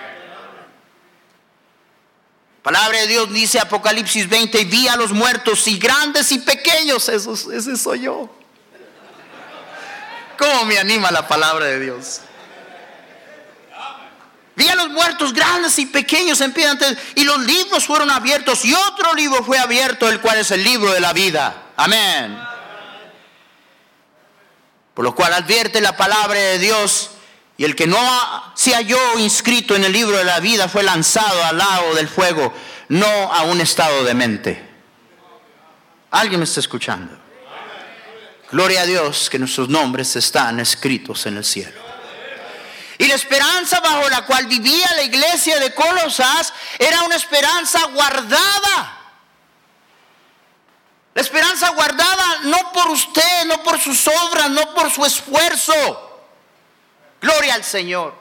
Palabra 2.64 2.98
de 3.00 3.06
Dios 3.08 3.30
dice 3.30 3.60
Apocalipsis 3.60 4.26
20, 4.26 4.62
y 4.62 4.64
vi 4.64 4.88
a 4.88 4.96
los 4.96 5.12
muertos 5.12 5.68
y 5.68 5.78
grandes 5.78 6.32
y 6.32 6.38
pequeños, 6.38 7.10
ese 7.10 7.76
soy 7.76 8.00
yo. 8.00 8.34
¿Cómo 10.38 10.64
me 10.64 10.78
anima 10.78 11.10
la 11.10 11.28
palabra 11.28 11.66
de 11.66 11.78
Dios? 11.78 12.22
Vi 14.56 14.66
a 14.66 14.76
los 14.76 14.88
muertos 14.88 15.34
grandes 15.34 15.78
y 15.78 15.84
pequeños 15.84 16.40
en 16.40 16.54
pie 16.54 16.66
y 17.16 17.24
los 17.24 17.38
libros 17.40 17.84
fueron 17.84 18.10
abiertos 18.10 18.64
y 18.64 18.72
otro 18.72 19.12
libro 19.12 19.44
fue 19.44 19.58
abierto, 19.58 20.08
el 20.08 20.22
cual 20.22 20.38
es 20.38 20.50
el 20.50 20.64
libro 20.64 20.90
de 20.94 21.00
la 21.00 21.12
vida. 21.12 21.64
Amén. 21.76 22.34
Por 24.94 25.04
lo 25.04 25.14
cual 25.14 25.34
advierte 25.34 25.82
la 25.82 25.98
palabra 25.98 26.38
de 26.38 26.58
Dios 26.58 27.10
y 27.56 27.64
el 27.64 27.76
que 27.76 27.86
no 27.86 27.98
se 28.54 28.74
halló 28.74 29.18
inscrito 29.18 29.76
en 29.76 29.84
el 29.84 29.92
libro 29.92 30.16
de 30.16 30.24
la 30.24 30.40
vida 30.40 30.68
fue 30.68 30.82
lanzado 30.82 31.44
al 31.44 31.58
lago 31.58 31.94
del 31.94 32.08
fuego, 32.08 32.52
no 32.88 33.06
a 33.06 33.42
un 33.42 33.60
estado 33.60 34.04
de 34.04 34.14
mente. 34.14 34.70
¿Alguien 36.10 36.40
me 36.40 36.44
está 36.44 36.60
escuchando? 36.60 37.16
Gloria 38.50 38.82
a 38.82 38.86
Dios 38.86 39.30
que 39.30 39.38
nuestros 39.38 39.68
nombres 39.68 40.14
están 40.16 40.60
escritos 40.60 41.26
en 41.26 41.36
el 41.36 41.44
cielo. 41.44 41.80
Y 42.98 43.06
la 43.06 43.14
esperanza 43.14 43.80
bajo 43.80 44.08
la 44.08 44.24
cual 44.24 44.46
vivía 44.46 44.88
la 44.94 45.02
iglesia 45.02 45.58
de 45.58 45.74
Colosas 45.74 46.52
era 46.78 47.02
una 47.02 47.16
esperanza 47.16 47.86
guardada. 47.92 48.98
La 51.14 51.22
esperanza 51.22 51.70
guardada 51.70 52.40
no 52.44 52.72
por 52.72 52.90
usted, 52.90 53.46
no 53.46 53.62
por 53.62 53.80
sus 53.80 54.06
obras, 54.06 54.50
no 54.50 54.74
por 54.74 54.90
su 54.90 55.04
esfuerzo. 55.04 56.13
Gloria 57.24 57.54
al 57.54 57.64
Señor. 57.64 58.14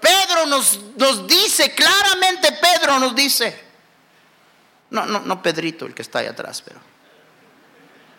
Pedro 0.00 0.46
nos, 0.46 0.80
nos 0.96 1.26
dice, 1.26 1.74
claramente 1.74 2.50
Pedro 2.52 2.98
nos 2.98 3.14
dice, 3.14 3.62
no, 4.88 5.04
no, 5.04 5.20
no 5.20 5.42
Pedrito 5.42 5.84
el 5.84 5.92
que 5.92 6.00
está 6.00 6.20
ahí 6.20 6.26
atrás, 6.26 6.62
pero 6.62 6.80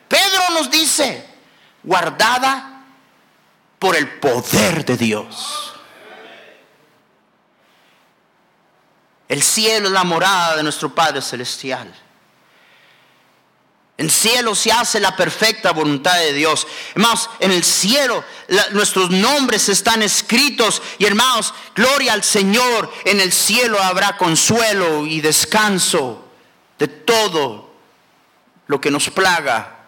Pedro 0.07 0.51
nos 0.51 0.69
dice, 0.69 1.25
guardada 1.81 2.85
por 3.79 3.95
el 3.95 4.19
poder 4.19 4.85
de 4.85 4.95
Dios. 4.95 5.73
El 9.27 9.41
cielo 9.41 9.87
es 9.87 9.91
la 9.91 10.03
morada 10.03 10.55
de 10.55 10.61
nuestro 10.61 10.93
Padre 10.93 11.19
Celestial. 11.19 11.91
En 14.03 14.09
el 14.09 14.11
cielo 14.11 14.53
se 14.53 14.69
hace 14.69 14.99
la 14.99 15.15
perfecta 15.15 15.71
voluntad 15.71 16.17
de 16.17 16.33
Dios. 16.33 16.67
Hermanos, 16.93 17.29
en 17.39 17.51
el 17.51 17.63
cielo 17.63 18.21
nuestros 18.73 19.09
nombres 19.11 19.69
están 19.69 20.03
escritos. 20.03 20.81
Y 20.97 21.05
hermanos, 21.05 21.53
gloria 21.73 22.11
al 22.11 22.21
Señor. 22.21 22.91
En 23.05 23.21
el 23.21 23.31
cielo 23.31 23.81
habrá 23.81 24.17
consuelo 24.17 25.05
y 25.05 25.21
descanso 25.21 26.27
de 26.77 26.89
todo 26.89 27.73
lo 28.67 28.81
que 28.81 28.91
nos 28.91 29.09
plaga 29.09 29.85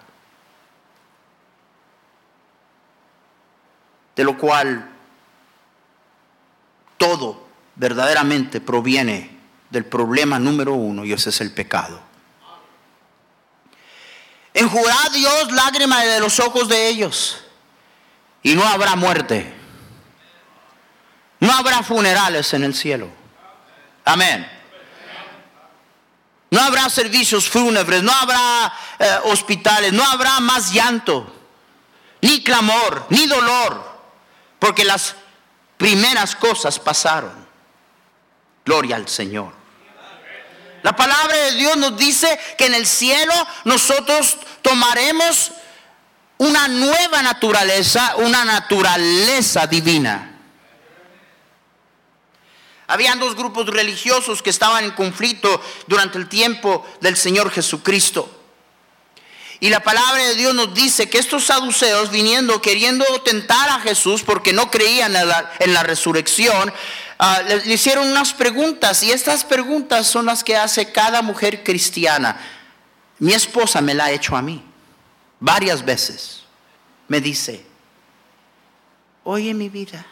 de 4.15 4.23
lo 4.23 4.37
cual 4.37 4.91
todo 6.95 7.49
verdaderamente 7.75 8.61
proviene 8.61 9.37
del 9.69 9.83
problema 9.83 10.39
número 10.39 10.73
uno 10.73 11.03
y 11.03 11.11
ese 11.11 11.31
es 11.31 11.41
el 11.41 11.51
pecado. 11.51 12.04
Enjugará 14.55 15.09
Dios 15.13 15.51
lágrimas 15.51 16.03
de 16.05 16.19
los 16.21 16.39
ojos 16.39 16.69
de 16.69 16.87
ellos 16.87 17.37
y 18.41 18.55
no 18.55 18.65
habrá 18.65 18.95
muerte. 18.95 19.53
No 21.41 21.51
habrá 21.51 21.83
funerales 21.83 22.53
en 22.53 22.63
el 22.63 22.73
cielo. 22.73 23.09
Amén. 24.05 24.49
No 26.49 26.61
habrá 26.61 26.89
servicios 26.89 27.49
fúnebres, 27.49 28.01
no 28.01 28.13
habrá 28.13 28.73
eh, 28.97 29.19
hospitales, 29.25 29.91
no 29.91 30.03
habrá 30.05 30.39
más 30.39 30.71
llanto, 30.71 31.35
ni 32.21 32.41
clamor, 32.41 33.07
ni 33.09 33.27
dolor 33.27 33.93
porque 34.57 34.85
las 34.85 35.15
primeras 35.77 36.33
cosas 36.33 36.79
pasaron. 36.79 37.45
Gloria 38.63 38.95
al 38.95 39.07
Señor. 39.07 39.64
La 40.85 40.95
palabra 40.95 41.35
de 41.35 41.53
Dios 41.53 41.77
nos 41.77 41.97
dice 41.97 42.39
que 42.59 42.67
en 42.67 42.75
el 42.75 42.85
cielo 42.85 43.33
nosotros 43.63 44.37
tomaremos 44.61 45.51
una 46.37 46.67
nueva 46.67 47.23
naturaleza, 47.23 48.13
una 48.17 48.45
naturaleza 48.45 49.65
divina. 49.65 50.39
Habían 52.85 53.19
dos 53.19 53.35
grupos 53.35 53.65
religiosos 53.65 54.43
que 54.43 54.51
estaban 54.51 54.83
en 54.83 54.91
conflicto 54.91 55.59
durante 55.87 56.19
el 56.19 56.29
tiempo 56.29 56.85
del 57.01 57.17
Señor 57.17 57.49
Jesucristo. 57.49 58.29
Y 59.59 59.69
la 59.69 59.79
palabra 59.79 60.23
de 60.23 60.35
Dios 60.35 60.53
nos 60.53 60.73
dice 60.75 61.09
que 61.09 61.17
estos 61.17 61.45
saduceos 61.45 62.11
viniendo 62.11 62.61
queriendo 62.61 63.05
tentar 63.23 63.69
a 63.69 63.79
Jesús 63.79 64.21
porque 64.21 64.53
no 64.53 64.69
creían 64.69 65.15
en 65.15 65.73
la, 65.73 65.83
resurrección, 65.83 66.71
ah, 67.19 67.41
le, 67.41 67.73
hicieron 67.73 68.07
unas 68.07 68.33
preguntas 68.33 69.03
y 69.03 69.11
estas 69.11 69.43
preguntas 69.43 70.07
son 70.07 70.25
las 70.25 70.43
que 70.43 70.55
hace 70.55 70.91
cada 70.91 71.21
mujer 71.21 71.63
cristiana. 71.63 72.37
Mi 73.19 73.33
esposa 73.33 73.81
me 73.81 73.93
la 73.93 74.05
ha 74.05 74.11
hecho 74.11 74.35
a 74.35 74.41
mí 74.41 74.63
varias 75.39 75.83
veces. 75.83 76.43
Me 77.07 77.21
dice, 77.21 77.65
oye 79.23 79.53
mi 79.53 79.69
vida, 79.69 80.05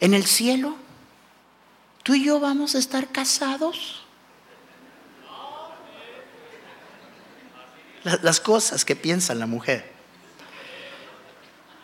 en 0.00 0.14
el 0.14 0.26
cielo, 0.26 0.76
tú 2.02 2.14
y 2.14 2.24
yo 2.24 2.40
vamos 2.40 2.74
a 2.74 2.78
estar 2.78 3.08
casados. 3.08 3.98
las 8.04 8.40
cosas 8.40 8.84
que 8.84 8.96
piensa 8.96 9.34
la 9.34 9.46
mujer. 9.46 9.91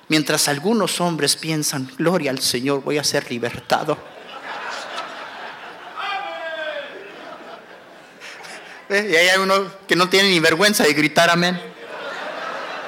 Mientras 0.09 0.49
algunos 0.49 1.01
hombres 1.01 1.37
piensan, 1.37 1.91
gloria 1.97 2.31
al 2.31 2.41
Señor, 2.41 2.83
voy 2.83 2.99
a 2.99 3.05
ser 3.05 3.31
libertado. 3.31 3.97
¿Eh? 8.89 9.11
Y 9.13 9.17
hay 9.17 9.39
uno 9.39 9.71
que 9.87 9.97
no 9.97 10.09
tiene 10.09 10.31
ni 10.31 10.41
vergüenza 10.41 10.85
de 10.85 10.95
gritar 10.95 11.29
amén. 11.29 11.61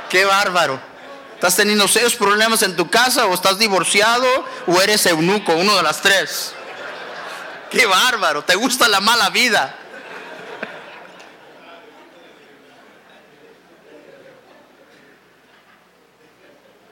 Qué 0.08 0.24
bárbaro. 0.24 0.80
¿Estás 1.34 1.56
teniendo 1.56 1.86
serios 1.88 2.16
problemas 2.16 2.62
en 2.62 2.74
tu 2.76 2.88
casa 2.90 3.26
o 3.26 3.34
estás 3.34 3.58
divorciado 3.58 4.26
o 4.66 4.80
eres 4.82 5.06
eunuco, 5.06 5.54
uno 5.54 5.74
de 5.76 5.82
las 5.82 6.02
tres? 6.02 6.52
Qué 7.70 7.86
bárbaro, 7.86 8.42
te 8.42 8.56
gusta 8.56 8.88
la 8.88 9.00
mala 9.00 9.30
vida. 9.30 9.74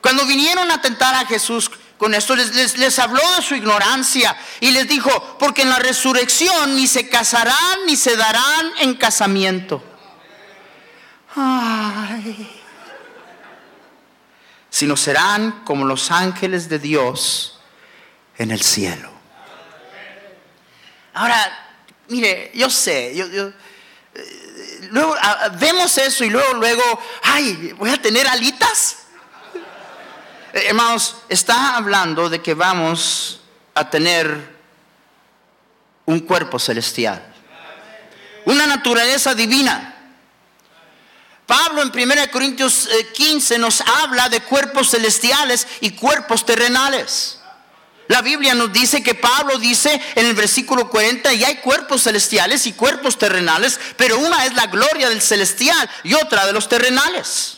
Cuando 0.09 0.25
vinieron 0.25 0.71
a 0.71 0.81
tentar 0.81 1.15
a 1.15 1.27
Jesús 1.27 1.71
con 1.99 2.15
esto, 2.15 2.35
les, 2.35 2.99
habló 2.99 3.21
de 3.37 3.43
su 3.43 3.55
ignorancia 3.55 4.35
y 4.59 4.71
les 4.71 4.89
dijo, 4.89 5.37
porque 5.39 5.61
en 5.61 5.69
la 5.69 5.79
resurrección 5.79 6.77
ni 6.77 6.87
se 6.87 7.11
casarán 7.11 7.85
ni 7.85 7.95
se 7.95 8.17
darán 8.17 8.73
en 8.79 8.95
casamiento. 8.95 9.85
Ay. 11.37 12.59
Sino 14.71 14.97
serán 14.97 15.63
como 15.67 15.85
los 15.85 16.11
ángeles 16.11 16.71
de 16.71 16.79
Dios 16.79 17.61
en 18.39 18.51
el 18.51 18.63
cielo. 18.63 19.13
Ahora, 21.13 21.77
mire, 22.09 22.51
yo 22.55 22.71
sé, 22.71 23.15
yo, 23.15 23.27
eh, 23.27 24.89
luego 24.91 25.15
ah, 25.21 25.51
vemos 25.61 25.99
eso 25.99 26.25
y 26.25 26.31
luego, 26.31 26.55
luego, 26.55 26.83
ay, 27.25 27.75
voy 27.77 27.91
a 27.91 28.01
tener 28.01 28.27
alitas. 28.27 28.98
Eh, 30.53 30.67
hermanos, 30.69 31.17
está 31.29 31.77
hablando 31.77 32.29
de 32.29 32.41
que 32.41 32.55
vamos 32.55 33.41
a 33.75 33.89
tener 33.89 34.57
un 36.07 36.21
cuerpo 36.21 36.59
celestial, 36.59 37.23
una 38.47 38.67
naturaleza 38.67 39.35
divina. 39.35 39.95
Pablo 41.47 41.83
en 41.83 41.89
1 41.89 42.31
Corintios 42.31 42.89
15 43.15 43.55
eh, 43.55 43.59
nos 43.59 43.81
habla 43.81 44.29
de 44.29 44.41
cuerpos 44.41 44.91
celestiales 44.91 45.67
y 45.81 45.91
cuerpos 45.93 46.45
terrenales. 46.45 47.39
La 48.09 48.23
Biblia 48.23 48.55
nos 48.55 48.73
dice 48.73 49.03
que 49.03 49.15
Pablo 49.15 49.59
dice 49.59 50.01
en 50.15 50.27
el 50.27 50.35
versículo 50.35 50.89
40, 50.89 51.31
y 51.35 51.45
hay 51.45 51.57
cuerpos 51.57 52.05
celestiales 52.05 52.67
y 52.67 52.73
cuerpos 52.73 53.19
terrenales, 53.19 53.79
pero 53.99 54.19
una 54.19 54.47
es 54.47 54.55
la 54.55 54.67
gloria 54.67 55.11
del 55.11 55.21
celestial 55.21 55.89
y 56.05 56.15
otra 56.15 56.47
de 56.47 56.55
los 56.55 56.69
terrenales. 56.71 57.58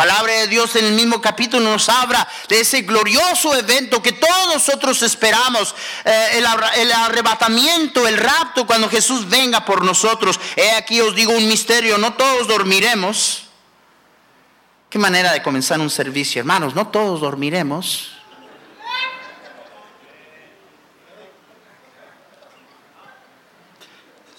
Palabra 0.00 0.32
de 0.32 0.46
Dios 0.46 0.74
en 0.76 0.86
el 0.86 0.94
mismo 0.94 1.20
capítulo 1.20 1.62
nos 1.62 1.90
habla 1.90 2.26
de 2.48 2.60
ese 2.60 2.80
glorioso 2.80 3.54
evento 3.54 4.02
que 4.02 4.12
todos 4.12 4.54
nosotros 4.54 5.02
esperamos, 5.02 5.74
eh, 6.06 6.38
el, 6.38 6.46
el, 6.76 6.90
arrebatamiento, 6.90 8.08
el 8.08 8.16
rapto, 8.16 8.66
cuando 8.66 8.88
Jesús 8.88 9.28
venga 9.28 9.62
por 9.66 9.84
nosotros. 9.84 10.40
He 10.56 10.70
aquí 10.70 11.02
os 11.02 11.14
digo 11.14 11.34
un 11.34 11.46
misterio, 11.46 11.98
no 11.98 12.14
todos 12.14 12.48
dormiremos. 12.48 13.50
Qué 14.88 14.98
manera 14.98 15.34
de 15.34 15.42
comenzar 15.42 15.78
un 15.80 15.90
servicio, 15.90 16.40
hermanos, 16.40 16.74
no 16.74 16.88
todos 16.88 17.20
dormiremos. 17.20 18.12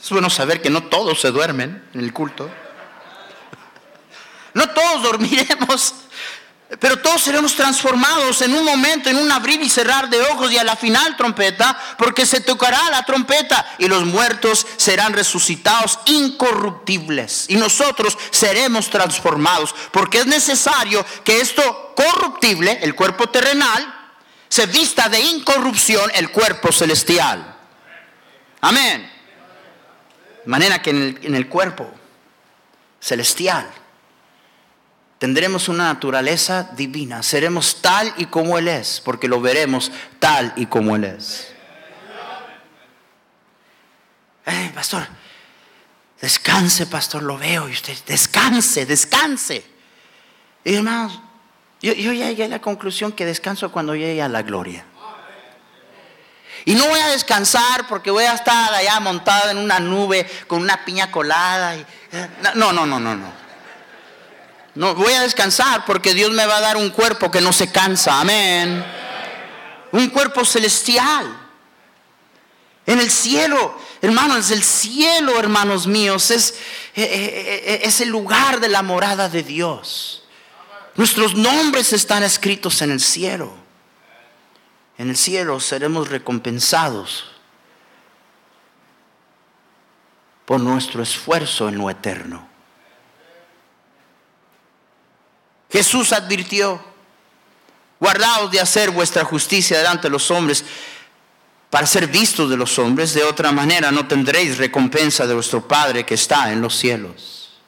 Es 0.03 0.09
bueno 0.09 0.31
saber 0.31 0.59
que 0.59 0.71
no 0.71 0.85
todos 0.85 1.21
se 1.21 1.29
duermen 1.29 1.87
en 1.93 1.99
el 1.99 2.13
culto. 2.13 2.49
No 4.53 4.69
todos 4.69 5.03
dormiremos, 5.03 5.93
pero 6.79 6.99
todos 6.99 7.21
seremos 7.21 7.55
transformados 7.55 8.41
en 8.41 8.53
un 8.53 8.63
momento, 8.63 9.09
en 9.09 9.17
un 9.17 9.31
abrir 9.31 9.61
y 9.61 9.69
cerrar 9.69 10.09
de 10.09 10.21
ojos 10.21 10.51
y 10.51 10.57
a 10.57 10.63
la 10.63 10.77
final 10.77 11.17
trompeta, 11.17 11.77
porque 11.97 12.25
se 12.25 12.39
tocará 12.39 12.89
la 12.89 13.03
trompeta 13.03 13.75
y 13.77 13.87
los 13.87 14.05
muertos 14.05 14.65
serán 14.77 15.13
resucitados 15.13 15.99
incorruptibles 16.05 17.45
y 17.49 17.55
nosotros 17.55 18.17
seremos 18.29 18.89
transformados, 18.89 19.75
porque 19.91 20.19
es 20.19 20.27
necesario 20.27 21.05
que 21.25 21.41
esto 21.41 21.93
corruptible, 21.95 22.79
el 22.81 22.95
cuerpo 22.95 23.27
terrenal, 23.29 23.97
se 24.47 24.65
vista 24.65 25.09
de 25.09 25.19
incorrupción 25.19 26.09
el 26.13 26.31
cuerpo 26.31 26.71
celestial. 26.71 27.57
Amén. 28.61 29.11
De 30.43 30.49
manera 30.49 30.81
que 30.81 30.89
en 30.89 31.01
el, 31.01 31.19
en 31.23 31.35
el 31.35 31.47
cuerpo 31.47 31.89
celestial 32.99 33.80
tendremos 35.21 35.69
una 35.69 35.83
naturaleza 35.83 36.71
divina, 36.75 37.21
seremos 37.21 37.79
tal 37.79 38.11
y 38.17 38.25
como 38.25 38.57
Él 38.57 38.67
es, 38.67 38.99
porque 39.05 39.27
lo 39.27 39.39
veremos 39.39 39.91
tal 40.17 40.51
y 40.55 40.65
como 40.65 40.95
Él 40.95 41.03
es. 41.03 41.53
Eh, 44.47 44.71
pastor, 44.73 45.07
descanse, 46.19 46.87
pastor, 46.87 47.21
lo 47.21 47.37
veo 47.37 47.69
y 47.69 47.73
usted, 47.73 47.95
descanse, 48.07 48.87
descanse. 48.87 49.63
Y 50.63 50.73
hermanos, 50.73 51.21
yo, 51.83 51.93
ya 51.93 52.25
llegué 52.25 52.45
a 52.45 52.47
la 52.47 52.59
conclusión 52.59 53.11
que 53.11 53.23
descanso 53.23 53.71
cuando 53.71 53.93
llegue 53.93 54.23
a 54.23 54.27
la 54.27 54.41
gloria. 54.41 54.85
Y 56.65 56.73
no 56.73 56.87
voy 56.87 56.99
a 56.99 57.09
descansar 57.09 57.87
porque 57.87 58.09
voy 58.09 58.23
a 58.23 58.33
estar 58.33 58.73
allá 58.73 58.99
montado 58.99 59.51
en 59.51 59.59
una 59.59 59.79
nube 59.79 60.27
con 60.47 60.63
una 60.63 60.83
piña 60.83 61.11
colada. 61.11 61.75
Y, 61.75 61.85
eh, 62.11 62.27
no, 62.55 62.73
no, 62.73 62.87
no, 62.87 62.99
no, 62.99 63.15
no. 63.15 63.40
No, 64.75 64.95
voy 64.95 65.13
a 65.13 65.21
descansar 65.21 65.85
porque 65.85 66.13
Dios 66.13 66.31
me 66.31 66.45
va 66.45 66.57
a 66.57 66.61
dar 66.61 66.77
un 66.77 66.89
cuerpo 66.91 67.29
que 67.29 67.41
no 67.41 67.51
se 67.51 67.71
cansa. 67.71 68.19
Amén. 68.21 68.83
Un 69.91 70.09
cuerpo 70.09 70.45
celestial. 70.45 71.37
En 72.85 72.99
el 72.99 73.11
cielo, 73.11 73.77
hermanos, 74.01 74.49
el 74.51 74.63
cielo, 74.63 75.39
hermanos 75.39 75.87
míos, 75.87 76.31
es, 76.31 76.55
eh, 76.95 77.61
eh, 77.65 77.81
es 77.83 78.01
el 78.01 78.09
lugar 78.09 78.59
de 78.59 78.69
la 78.69 78.81
morada 78.81 79.29
de 79.29 79.43
Dios. 79.43 80.23
Nuestros 80.95 81.35
nombres 81.35 81.93
están 81.93 82.23
escritos 82.23 82.81
en 82.81 82.91
el 82.91 82.99
cielo. 82.99 83.53
En 84.97 85.09
el 85.09 85.17
cielo 85.17 85.59
seremos 85.59 86.09
recompensados 86.09 87.25
por 90.45 90.59
nuestro 90.59 91.01
esfuerzo 91.01 91.69
en 91.69 91.77
lo 91.77 91.89
eterno. 91.89 92.50
Jesús 95.71 96.11
advirtió, 96.11 96.83
guardaos 97.99 98.51
de 98.51 98.59
hacer 98.59 98.91
vuestra 98.91 99.23
justicia 99.23 99.77
delante 99.77 100.03
de 100.03 100.09
los 100.09 100.29
hombres 100.29 100.65
para 101.69 101.87
ser 101.87 102.07
vistos 102.07 102.49
de 102.49 102.57
los 102.57 102.77
hombres, 102.77 103.13
de 103.13 103.23
otra 103.23 103.53
manera 103.53 103.91
no 103.91 104.05
tendréis 104.05 104.57
recompensa 104.57 105.25
de 105.25 105.33
vuestro 105.33 105.65
Padre 105.65 106.05
que 106.05 106.15
está 106.15 106.51
en 106.51 106.59
los 106.61 106.75
cielos. 106.75 107.61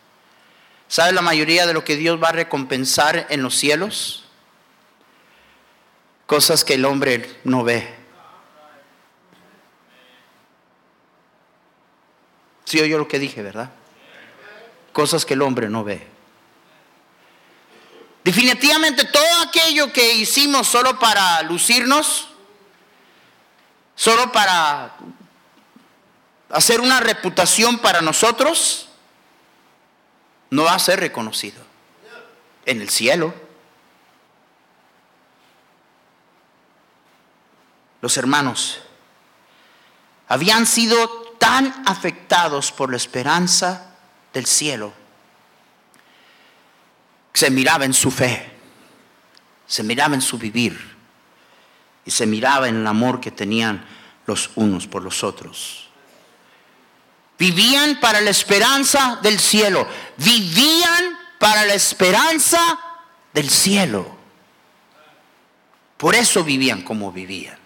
¿Sabe 0.90 1.14
la 1.14 1.22
mayoría 1.22 1.66
de 1.66 1.74
lo 1.74 1.86
que 1.86 1.96
Dios 1.96 2.22
va 2.22 2.30
a 2.30 2.34
recompensar 2.34 3.26
en 3.30 3.42
los 3.42 3.56
cielos? 3.56 4.26
Cosas 6.26 6.66
que 6.66 6.74
el 6.74 6.84
hombre 6.84 7.40
no 7.46 7.64
ve. 7.64 7.96
Sí 12.66 12.82
oyó 12.82 12.98
lo 12.98 13.08
que 13.08 13.20
dije, 13.20 13.42
¿verdad? 13.42 13.72
Cosas 14.92 15.26
que 15.26 15.36
el 15.36 15.42
hombre 15.42 15.70
no 15.70 15.84
ve. 15.86 16.13
Definitivamente 18.24 19.04
todo 19.04 19.42
aquello 19.42 19.92
que 19.92 20.14
hicimos 20.14 20.68
solo 20.68 20.98
para 20.98 21.42
lucirnos, 21.44 22.30
solo 23.96 24.32
para 24.32 24.96
hacer 26.50 26.80
una 26.80 27.02
reputación 27.02 27.80
para 27.80 28.02
nosotros, 28.02 28.88
no 30.52 30.64
va 30.64 30.76
a 30.76 30.80
ser 30.80 31.02
reconocido 31.02 31.62
en 32.66 32.82
el 32.82 32.90
cielo. 32.90 33.34
Los 38.00 38.16
hermanos 38.16 38.80
habían 40.30 40.66
sido 40.66 41.10
tan 41.40 41.84
afectados 41.86 42.72
por 42.72 42.90
la 42.90 42.98
esperanza 42.98 43.96
del 44.34 44.46
cielo 44.46 44.94
se 47.44 47.52
miraba 47.52 47.84
en 47.84 47.94
su 47.94 48.10
fe, 48.10 48.50
se 49.68 49.84
miraba 49.84 50.16
en 50.16 50.22
su 50.22 50.38
vivir 50.38 50.80
y 52.06 52.12
se 52.12 52.26
miraba 52.26 52.70
en 52.70 52.78
el 52.78 52.88
amor 52.88 53.20
que 53.20 53.32
tenían 53.32 53.84
los 54.26 54.52
unos 54.56 54.88
por 54.88 55.04
los 55.04 55.26
otros. 55.26 55.90
Vivían 57.38 58.00
para 58.00 58.22
la 58.22 58.30
esperanza 58.30 59.20
del 59.22 59.38
cielo, 59.40 59.86
vivían 60.16 61.18
para 61.38 61.66
la 61.66 61.74
esperanza 61.74 62.80
del 63.34 63.50
cielo. 63.50 64.16
Por 65.98 66.16
eso 66.16 66.46
vivían 66.46 66.82
como 66.84 67.12
vivían. 67.12 67.58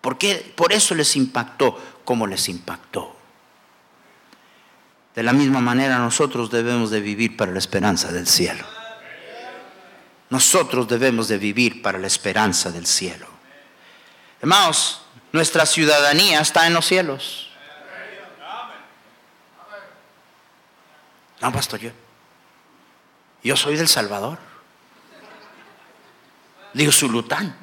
Porque 0.00 0.52
por 0.54 0.72
eso 0.72 0.94
les 0.94 1.16
impactó 1.16 1.76
como 2.04 2.28
les 2.28 2.48
impactó. 2.48 3.16
De 5.16 5.24
la 5.24 5.32
misma 5.32 5.60
manera 5.60 5.98
nosotros 5.98 6.52
debemos 6.52 6.90
de 6.90 7.00
vivir 7.00 7.36
para 7.36 7.50
la 7.50 7.58
esperanza 7.58 8.12
del 8.12 8.28
cielo. 8.28 8.64
Nosotros 10.32 10.88
debemos 10.88 11.28
de 11.28 11.36
vivir 11.36 11.82
para 11.82 11.98
la 11.98 12.06
esperanza 12.06 12.70
del 12.70 12.86
cielo. 12.86 13.26
Hermanos, 14.40 15.02
nuestra 15.30 15.66
ciudadanía 15.66 16.40
está 16.40 16.66
en 16.66 16.72
los 16.72 16.86
cielos. 16.86 17.50
No, 21.38 21.52
pastor, 21.52 21.80
yo, 21.80 21.90
yo 23.44 23.56
soy 23.58 23.76
del 23.76 23.88
Salvador. 23.88 24.38
Digo, 26.72 26.92
Zulután. 26.92 27.54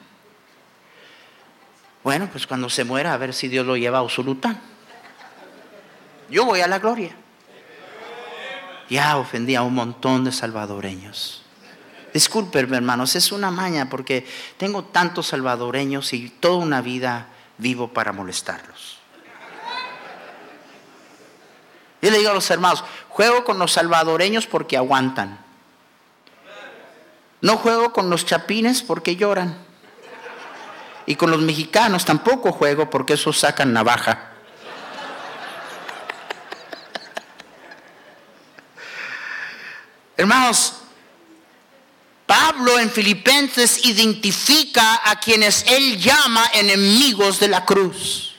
Bueno, 2.04 2.30
pues 2.32 2.46
cuando 2.46 2.70
se 2.70 2.84
muera, 2.84 3.16
a 3.16 3.18
ver 3.18 3.34
si 3.34 3.48
Dios 3.48 3.66
lo 3.66 3.78
lleva 3.78 4.00
a 4.00 4.08
Zulután. 4.08 4.62
Yo 6.30 6.46
voy 6.46 6.62
a 6.62 6.68
la 6.68 6.78
gloria. 6.78 7.16
Ya 8.92 9.18
ofendí 9.18 9.56
a 9.56 9.64
un 9.64 9.74
montón 9.74 10.24
de 10.24 10.32
salvadoreños. 10.32 11.49
Disculpenme, 12.14 12.78
hermanos, 12.78 13.16
es 13.16 13.32
una 13.32 13.52
maña 13.52 13.90
porque 13.90 14.28
tengo 14.58 14.84
tantos 14.86 15.28
salvadoreños 15.28 16.14
y 16.14 16.30
toda 16.30 16.58
una 16.58 16.82
vida 16.82 17.28
vivo 17.58 17.90
para 17.90 18.12
molestarlos. 18.12 18.98
Yo 22.02 22.12
le 22.12 22.18
digo 22.18 22.32
a 22.32 22.34
los 22.34 22.50
hermanos, 22.50 22.84
juego 23.10 23.44
con 23.44 23.60
los 23.60 23.74
salvadoreños 23.74 24.48
porque 24.48 24.78
aguantan. 24.78 25.40
No 27.42 27.58
juego 27.58 27.94
con 27.94 28.10
los 28.10 28.26
chapines 28.26 28.82
porque 28.82 29.16
lloran. 29.16 29.58
Y 31.06 31.16
con 31.16 31.32
los 31.32 31.42
mexicanos 31.42 32.06
tampoco 32.06 32.52
juego 32.52 32.90
porque 32.90 33.14
esos 33.14 33.40
sacan 33.40 33.74
navaja. 33.74 34.30
Hermanos, 40.16 40.79
Pablo 42.60 42.78
en 42.78 42.92
Filipenses 42.92 43.86
identifica 43.86 45.00
a 45.10 45.18
quienes 45.18 45.64
él 45.66 45.98
llama 45.98 46.44
enemigos 46.54 47.40
de 47.40 47.48
la 47.48 47.64
cruz. 47.64 48.34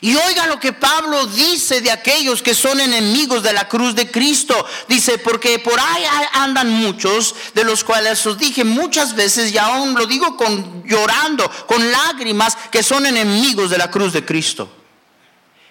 Y 0.00 0.16
oiga 0.16 0.48
lo 0.48 0.58
que 0.58 0.72
Pablo 0.72 1.24
dice 1.28 1.80
de 1.82 1.92
aquellos 1.92 2.42
que 2.42 2.52
son 2.52 2.80
enemigos 2.80 3.44
de 3.44 3.52
la 3.52 3.68
cruz 3.68 3.94
de 3.94 4.10
Cristo. 4.10 4.66
Dice, 4.88 5.18
porque 5.18 5.60
por 5.60 5.78
ahí 5.78 6.02
andan 6.32 6.68
muchos, 6.68 7.32
de 7.54 7.62
los 7.62 7.84
cuales 7.84 8.26
os 8.26 8.36
dije 8.36 8.64
muchas 8.64 9.14
veces, 9.14 9.52
y 9.52 9.58
aún 9.58 9.94
lo 9.94 10.04
digo 10.06 10.36
con 10.36 10.82
llorando, 10.84 11.48
con 11.68 11.92
lágrimas, 11.92 12.58
que 12.72 12.82
son 12.82 13.06
enemigos 13.06 13.70
de 13.70 13.78
la 13.78 13.88
cruz 13.88 14.12
de 14.12 14.24
Cristo. 14.24 14.68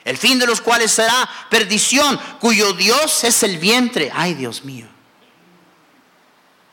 El 0.05 0.17
fin 0.17 0.39
de 0.39 0.47
los 0.47 0.61
cuales 0.61 0.93
será 0.93 1.29
perdición, 1.49 2.17
cuyo 2.39 2.71
Dios 2.71 3.25
es 3.25 3.43
el 3.43 3.57
vientre. 3.57 4.09
Ay, 4.15 4.35
Dios 4.35 4.63
mío. 4.63 4.94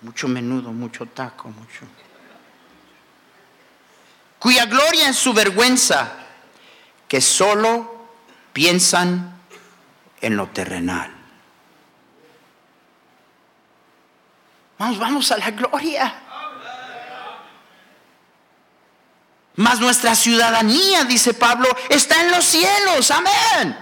Mucho 0.03 0.29
menudo, 0.29 0.73
mucho 0.73 1.07
taco, 1.07 1.49
mucho. 1.49 1.87
Cuya 4.39 4.67
gloria 4.67 5.09
es 5.09 5.17
su 5.17 5.33
vergüenza, 5.33 6.13
que 7.07 7.21
solo 7.21 8.09
piensan 8.53 9.41
en 10.21 10.37
lo 10.37 10.49
terrenal. 10.49 11.13
Vamos, 14.79 14.99
vamos 14.99 15.31
a 15.31 15.37
la 15.39 15.51
gloria. 15.53 16.15
Mas 19.55 19.81
nuestra 19.81 20.15
ciudadanía, 20.15 21.05
dice 21.05 21.35
Pablo, 21.35 21.69
está 21.89 22.21
en 22.23 22.31
los 22.31 22.45
cielos. 22.45 23.11
Amén. 23.11 23.82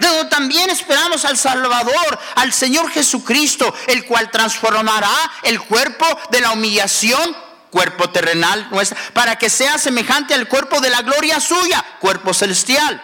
De 0.00 0.06
donde 0.06 0.30
también 0.30 0.70
esperamos 0.70 1.24
al 1.24 1.36
Salvador, 1.36 2.18
al 2.36 2.52
Señor 2.52 2.90
Jesucristo, 2.90 3.74
el 3.86 4.04
cual 4.04 4.30
transformará 4.30 5.10
el 5.42 5.60
cuerpo 5.60 6.06
de 6.30 6.40
la 6.40 6.52
humillación, 6.52 7.36
cuerpo 7.70 8.10
terrenal 8.10 8.68
nuestra, 8.70 8.98
para 9.12 9.36
que 9.36 9.50
sea 9.50 9.78
semejante 9.78 10.34
al 10.34 10.48
cuerpo 10.48 10.80
de 10.80 10.90
la 10.90 11.02
gloria 11.02 11.40
suya, 11.40 11.84
cuerpo 12.00 12.32
celestial, 12.32 13.02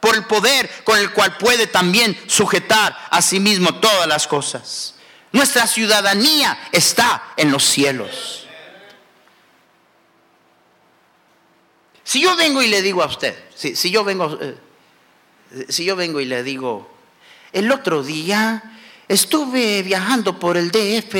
por 0.00 0.14
el 0.14 0.24
poder 0.26 0.70
con 0.84 0.98
el 0.98 1.12
cual 1.12 1.38
puede 1.38 1.66
también 1.66 2.18
sujetar 2.26 2.96
a 3.10 3.22
sí 3.22 3.40
mismo 3.40 3.74
todas 3.76 4.06
las 4.06 4.26
cosas. 4.26 4.94
Nuestra 5.32 5.66
ciudadanía 5.66 6.68
está 6.70 7.32
en 7.36 7.50
los 7.50 7.64
cielos. 7.64 8.46
Si 12.04 12.20
yo 12.20 12.36
vengo 12.36 12.62
y 12.62 12.68
le 12.68 12.82
digo 12.82 13.02
a 13.02 13.06
usted, 13.06 13.34
si, 13.56 13.90
yo 13.90 14.04
vengo, 14.04 14.38
eh, 14.40 14.56
si 15.68 15.84
yo 15.84 15.96
vengo 15.96 16.20
y 16.20 16.24
le 16.24 16.42
digo, 16.42 16.90
el 17.52 17.70
otro 17.70 18.02
día 18.02 18.62
estuve 19.08 19.82
viajando 19.82 20.38
por 20.38 20.56
el 20.56 20.70
DF 20.70 21.14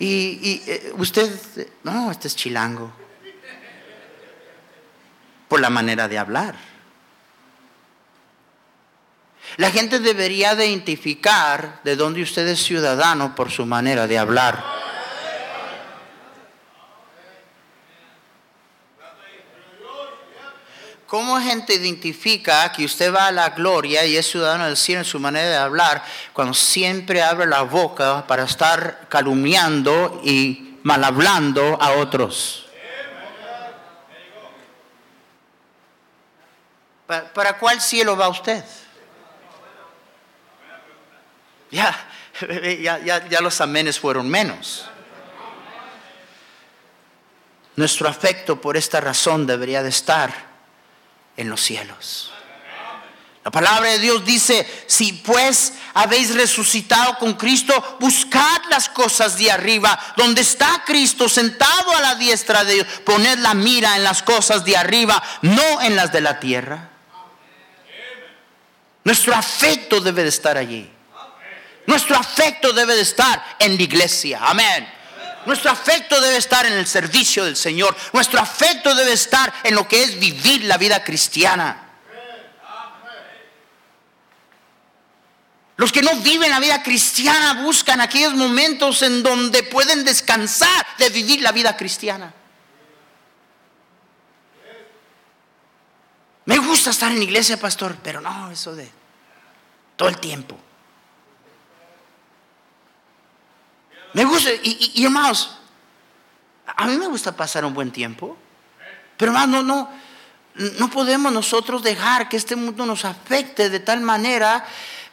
y, 0.00 0.62
eh, 0.66 0.92
usted, 0.96 1.30
no, 1.82 2.10
este 2.10 2.28
es 2.28 2.36
chilango, 2.36 2.92
por 5.48 5.60
la 5.60 5.70
manera 5.70 6.08
de 6.08 6.18
hablar. 6.18 6.54
La 9.56 9.70
gente 9.70 9.98
debería 9.98 10.52
identificar 10.54 11.80
de 11.82 11.96
dónde 11.96 12.22
usted 12.22 12.46
es 12.46 12.62
ciudadano 12.62 13.34
por 13.34 13.50
su 13.50 13.66
manera 13.66 14.06
de 14.06 14.18
hablar. 14.18 14.62
¿Cómo 21.08 21.40
gente 21.40 21.72
identifica 21.72 22.70
que 22.70 22.84
usted 22.84 23.14
va 23.14 23.28
a 23.28 23.32
la 23.32 23.48
gloria 23.48 24.04
y 24.04 24.14
es 24.14 24.30
ciudadano 24.30 24.66
del 24.66 24.76
cielo 24.76 25.00
en 25.00 25.04
su 25.06 25.18
manera 25.18 25.48
de 25.48 25.56
hablar 25.56 26.04
cuando 26.34 26.52
siempre 26.52 27.22
abre 27.22 27.46
la 27.46 27.62
boca 27.62 28.26
para 28.26 28.44
estar 28.44 29.08
calumniando 29.08 30.20
y 30.22 30.76
mal 30.82 31.02
hablando 31.02 31.78
a 31.80 31.92
otros? 31.92 32.66
¿Para, 37.06 37.56
cuál 37.56 37.80
cielo 37.80 38.14
va 38.14 38.28
usted? 38.28 38.62
Ya, 41.70 41.96
ya, 42.82 43.26
ya 43.26 43.40
los 43.40 43.58
amenes 43.62 43.98
fueron 43.98 44.28
menos. 44.28 44.90
Nuestro 47.76 48.10
afecto 48.10 48.60
por 48.60 48.76
esta 48.76 49.00
razón 49.00 49.46
debería 49.46 49.82
de 49.82 49.88
estar 49.88 50.47
en 51.38 51.48
los 51.48 51.62
cielos. 51.62 52.32
La 53.44 53.50
palabra 53.50 53.88
de 53.88 53.98
Dios 53.98 54.26
dice, 54.26 54.66
si 54.86 55.14
pues 55.14 55.72
habéis 55.94 56.34
resucitado 56.34 57.16
con 57.16 57.32
Cristo, 57.34 57.96
buscad 57.98 58.60
las 58.68 58.90
cosas 58.90 59.38
de 59.38 59.50
arriba, 59.50 59.98
donde 60.18 60.42
está 60.42 60.82
Cristo 60.84 61.30
sentado 61.30 61.96
a 61.96 62.00
la 62.02 62.14
diestra 62.16 62.64
de 62.64 62.74
Dios. 62.74 62.86
Poned 63.06 63.38
la 63.38 63.54
mira 63.54 63.96
en 63.96 64.04
las 64.04 64.22
cosas 64.22 64.66
de 64.66 64.76
arriba, 64.76 65.22
no 65.40 65.80
en 65.80 65.96
las 65.96 66.12
de 66.12 66.20
la 66.20 66.38
tierra. 66.38 66.90
Nuestro 69.04 69.34
afecto 69.34 70.00
debe 70.02 70.24
de 70.24 70.28
estar 70.28 70.58
allí. 70.58 70.90
Nuestro 71.86 72.16
afecto 72.16 72.74
debe 72.74 72.96
de 72.96 73.02
estar 73.02 73.56
en 73.58 73.78
la 73.78 73.82
iglesia. 73.82 74.40
Amén. 74.42 74.97
Nuestro 75.48 75.70
afecto 75.70 76.20
debe 76.20 76.36
estar 76.36 76.66
en 76.66 76.74
el 76.74 76.86
servicio 76.86 77.42
del 77.42 77.56
Señor. 77.56 77.96
Nuestro 78.12 78.38
afecto 78.38 78.94
debe 78.94 79.14
estar 79.14 79.50
en 79.64 79.74
lo 79.74 79.88
que 79.88 80.02
es 80.02 80.20
vivir 80.20 80.64
la 80.64 80.76
vida 80.76 81.02
cristiana. 81.02 81.88
Los 85.76 85.90
que 85.90 86.02
no 86.02 86.16
viven 86.16 86.50
la 86.50 86.60
vida 86.60 86.82
cristiana 86.82 87.62
buscan 87.62 88.02
aquellos 88.02 88.34
momentos 88.34 89.00
en 89.00 89.22
donde 89.22 89.62
pueden 89.62 90.04
descansar 90.04 90.86
de 90.98 91.08
vivir 91.08 91.40
la 91.40 91.52
vida 91.52 91.74
cristiana. 91.78 92.34
Me 96.44 96.58
gusta 96.58 96.90
estar 96.90 97.10
en 97.10 97.16
la 97.16 97.24
iglesia, 97.24 97.58
pastor, 97.58 97.96
pero 98.02 98.20
no, 98.20 98.50
eso 98.50 98.76
de 98.76 98.90
todo 99.96 100.10
el 100.10 100.18
tiempo. 100.18 100.58
Me 104.14 104.24
gusta, 104.24 104.50
y, 104.62 105.04
hermanos, 105.04 105.58
a 106.66 106.86
mí 106.86 106.96
me 106.96 107.06
gusta 107.06 107.36
pasar 107.36 107.64
un 107.64 107.74
buen 107.74 107.90
tiempo, 107.90 108.36
pero 109.16 109.32
hermanos, 109.32 109.64
no, 109.64 109.90
no, 110.54 110.70
no 110.78 110.90
podemos 110.90 111.32
nosotros 111.32 111.82
dejar 111.82 112.28
que 112.28 112.36
este 112.36 112.56
mundo 112.56 112.86
nos 112.86 113.04
afecte 113.04 113.70
de 113.70 113.80
tal 113.80 114.00
manera 114.00 114.64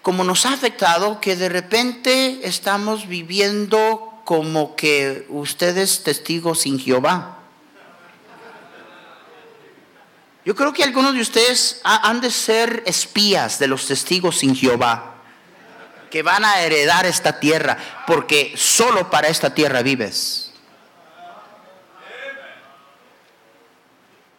como 0.02 0.24
nos 0.24 0.46
ha 0.46 0.54
afectado 0.54 1.20
que 1.20 1.36
de 1.36 1.50
repente 1.50 2.42
estamos 2.44 3.08
viviendo 3.08 4.22
como 4.24 4.76
que 4.76 5.26
ustedes 5.30 6.04
testigos 6.04 6.62
sin 6.62 6.80
Jehová. 6.80 7.40
Yo 10.46 10.56
creo 10.56 10.74
que 10.74 10.84
algunos 10.84 11.16
de 11.16 11.22
ustedes 11.22 11.82
han 11.84 12.22
de 12.22 12.30
ser 12.30 12.84
espías 12.86 13.58
de 13.58 13.68
los 13.68 13.88
testigos 13.88 14.38
sin 14.38 14.56
Jehová 14.56 15.15
que 16.10 16.24
van 16.24 16.46
a 16.46 16.62
heredar 16.62 17.06
esta 17.06 17.40
tierra, 17.40 17.78
porque 18.08 18.54
solo 18.58 19.10
para 19.10 19.28
esta 19.28 19.54
tierra 19.54 19.82
vives. 19.82 20.52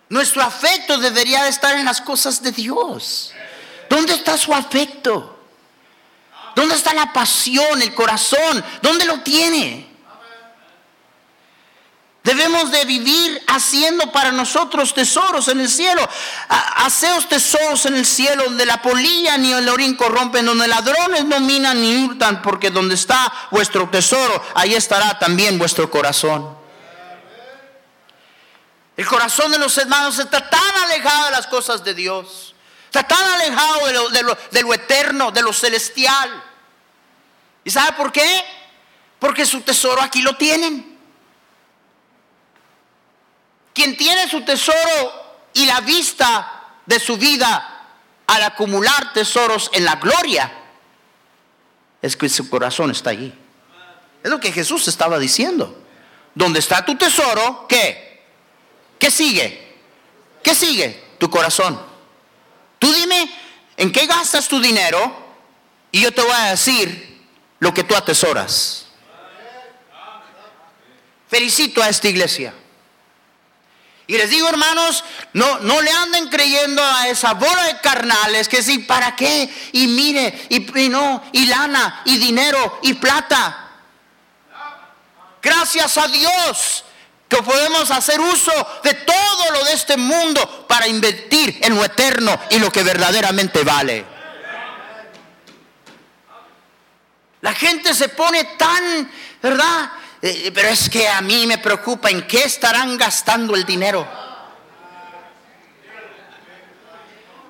Nuestro 0.09 0.43
afecto 0.43 0.99
debería 0.99 1.43
de 1.43 1.51
estar 1.51 1.77
en 1.77 1.85
las 1.85 2.01
cosas 2.01 2.43
de 2.43 2.53
Dios. 2.53 3.33
¿Dónde 3.91 4.15
está 4.15 4.37
su 4.37 4.55
afecto? 4.55 5.39
¿Dónde 6.55 6.75
está 6.75 6.95
la 6.95 7.13
pasión, 7.13 7.83
el 7.83 7.95
corazón? 7.95 8.65
¿Dónde 8.81 9.05
lo 9.05 9.21
tiene? 9.21 9.86
Debemos 12.27 12.73
de 12.73 12.85
vivir 12.85 13.41
haciendo 13.47 14.11
para 14.11 14.33
nosotros 14.33 14.93
tesoros 14.93 15.47
en 15.47 15.61
el 15.61 15.71
cielo. 15.71 16.09
Haceos 16.49 17.29
tesoros 17.29 17.87
en 17.87 17.95
el 17.95 18.05
cielo 18.05 18.43
donde 18.47 18.67
la 18.67 18.83
polilla 18.83 19.39
ni 19.39 19.53
el 19.53 19.69
orín 19.69 19.95
corrompen, 19.95 20.45
donde 20.45 20.67
ladrones 20.67 21.25
no 21.25 21.39
minan 21.39 21.81
ni 21.81 22.05
hurtan, 22.05 22.43
porque 22.43 22.71
donde 22.71 22.97
está 22.97 23.33
vuestro 23.53 23.89
tesoro, 23.91 24.43
ahí 24.57 24.75
estará 24.75 25.17
también 25.21 25.57
vuestro 25.57 25.89
corazón. 25.89 26.59
El 28.97 29.07
corazón 29.07 29.53
de 29.53 29.59
los 29.59 29.79
hermanos 29.79 30.19
está 30.19 30.51
tan 30.51 30.83
alejado 30.83 31.27
de 31.27 31.31
las 31.31 31.47
cosas 31.47 31.85
de 31.85 31.95
Dios. 31.95 32.57
Está 32.87 33.05
tan 33.05 33.23
alejado 33.35 33.87
de 33.87 33.93
lo, 33.93 34.09
de 34.09 34.23
lo, 34.25 34.39
de 34.51 34.63
lo 34.63 34.75
eterno, 34.75 35.31
de 35.31 35.43
lo 35.43 35.53
celestial. 35.53 36.43
¿Y 37.63 37.71
sabe 37.71 37.93
por 37.93 38.11
qué? 38.11 38.45
Porque 39.21 39.47
su 39.47 39.61
tesoro 39.61 40.03
aquí 40.03 40.23
lo 40.23 40.37
tienen. 40.37 40.96
Quien 43.77 43.95
tiene 43.95 44.27
su 44.27 44.41
tesoro 44.41 45.51
y 45.53 45.67
la 45.67 45.83
vista 45.83 46.79
de 46.87 46.99
su 46.99 47.19
vida 47.19 47.89
al 48.27 48.43
acumular 48.43 49.13
tesoros 49.13 49.69
en 49.75 49.85
la 49.85 49.97
gloria, 49.97 50.51
es 52.01 52.17
que 52.17 52.27
su 52.31 52.49
corazón 52.49 52.91
está 52.91 53.11
allí. 53.11 53.35
Es 54.25 54.31
lo 54.31 54.41
que 54.41 54.51
Jesús 54.51 54.89
estaba 54.89 55.19
diciendo. 55.19 55.79
Donde 56.35 56.61
está 56.61 56.87
tu 56.87 56.97
tesoro, 56.97 57.67
¿qué? 57.69 58.25
¿Qué 58.99 59.11
sigue? 59.11 59.77
¿Qué 60.43 60.55
sigue? 60.55 61.05
Tu 61.19 61.29
corazón. 61.29 61.79
Tú 62.79 62.91
dime 62.95 63.31
en 63.77 63.93
qué 63.93 64.07
gastas 64.07 64.49
tu 64.49 64.59
dinero 64.59 65.15
y 65.93 66.01
yo 66.01 66.15
te 66.15 66.23
voy 66.23 66.33
a 66.33 66.53
decir 66.53 67.27
lo 67.59 67.75
que 67.75 67.85
tú 67.85 67.95
atesoras. 67.95 68.87
Felicito 71.29 71.83
a 71.83 71.91
esta 71.91 72.09
iglesia. 72.09 72.55
Y 74.09 74.17
les 74.17 74.31
digo, 74.31 74.49
hermanos, 74.49 75.03
no, 75.33 75.59
no 75.61 75.81
le 75.81 75.91
anden 75.91 76.29
creyendo 76.29 76.83
a 76.85 77.09
esa 77.09 77.35
bola 77.35 77.65
de 77.65 77.81
carnales 77.81 78.49
que 78.49 78.63
sí, 78.63 78.79
¿para 78.81 79.17
qué? 79.17 79.53
Y 79.73 79.89
mire, 79.89 80.47
y, 80.49 80.89
no, 80.89 81.25
y 81.33 81.47
lana, 81.47 82.03
y 82.05 82.17
dinero, 82.19 82.79
y 82.83 82.95
plata. 82.95 83.71
Gracias 85.43 85.99
a 85.99 86.07
Dios 86.07 86.85
que 87.29 87.43
podemos 87.43 87.91
hacer 87.91 88.21
uso 88.21 88.53
de 88.85 88.95
todo 88.95 89.51
lo 89.53 89.65
de 89.65 89.73
este 89.73 89.97
mundo 89.97 90.67
para 90.69 90.87
invertir 90.87 91.59
en 91.63 91.75
lo 91.75 91.85
eterno 91.85 92.39
y 92.51 92.61
lo 92.61 92.71
que 92.71 92.85
verdaderamente 92.85 93.65
vale. 93.65 94.05
La 97.41 97.55
gente 97.55 97.95
se 97.95 98.09
pone 98.09 98.45
tan, 98.57 99.11
¿verdad? 99.43 99.91
Eh, 100.29 100.51
pero 100.53 100.69
es 100.69 100.91
que 100.91 101.09
a 101.09 101.21
mí 101.21 101.47
me 101.47 101.59
preocupa 101.59 102.11
en 102.11 102.27
qué 102.27 102.43
estarán 102.43 102.99
gastando 102.99 103.55
el 103.55 103.65
dinero. 103.65 104.05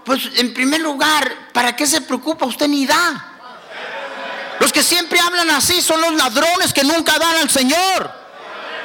Pues 0.04 0.28
en 0.36 0.52
primer 0.52 0.82
lugar, 0.82 1.48
¿para 1.54 1.74
qué 1.74 1.86
se 1.86 2.02
preocupa? 2.02 2.44
Usted 2.44 2.68
ni 2.68 2.84
da. 2.84 3.32
Los 4.60 4.74
que 4.74 4.82
siempre 4.82 5.18
hablan 5.18 5.48
así 5.52 5.80
son 5.80 6.02
los 6.02 6.12
ladrones 6.16 6.74
que 6.74 6.84
nunca 6.84 7.18
dan 7.18 7.36
al 7.36 7.48
Señor. 7.48 8.10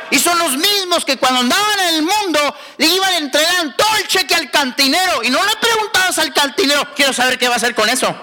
Y 0.10 0.20
son 0.20 0.40
los 0.40 0.56
mismos 0.56 1.04
que 1.04 1.18
cuando 1.18 1.42
andaban 1.42 1.80
en 1.90 1.96
el 1.96 2.02
mundo 2.04 2.56
le 2.78 2.86
iban 2.88 3.14
a 3.14 3.18
entregar 3.18 3.76
todo 3.76 3.98
el 3.98 4.08
cheque 4.08 4.36
al 4.36 4.50
cantinero. 4.50 5.22
Y 5.22 5.30
no 5.30 5.44
le 5.44 5.56
preguntabas 5.58 6.18
al 6.18 6.34
cantinero, 6.34 6.88
quiero 6.96 7.12
saber 7.12 7.38
qué 7.38 7.50
va 7.50 7.56
a 7.56 7.58
hacer 7.58 7.76
con 7.76 7.90
eso. 7.90 8.16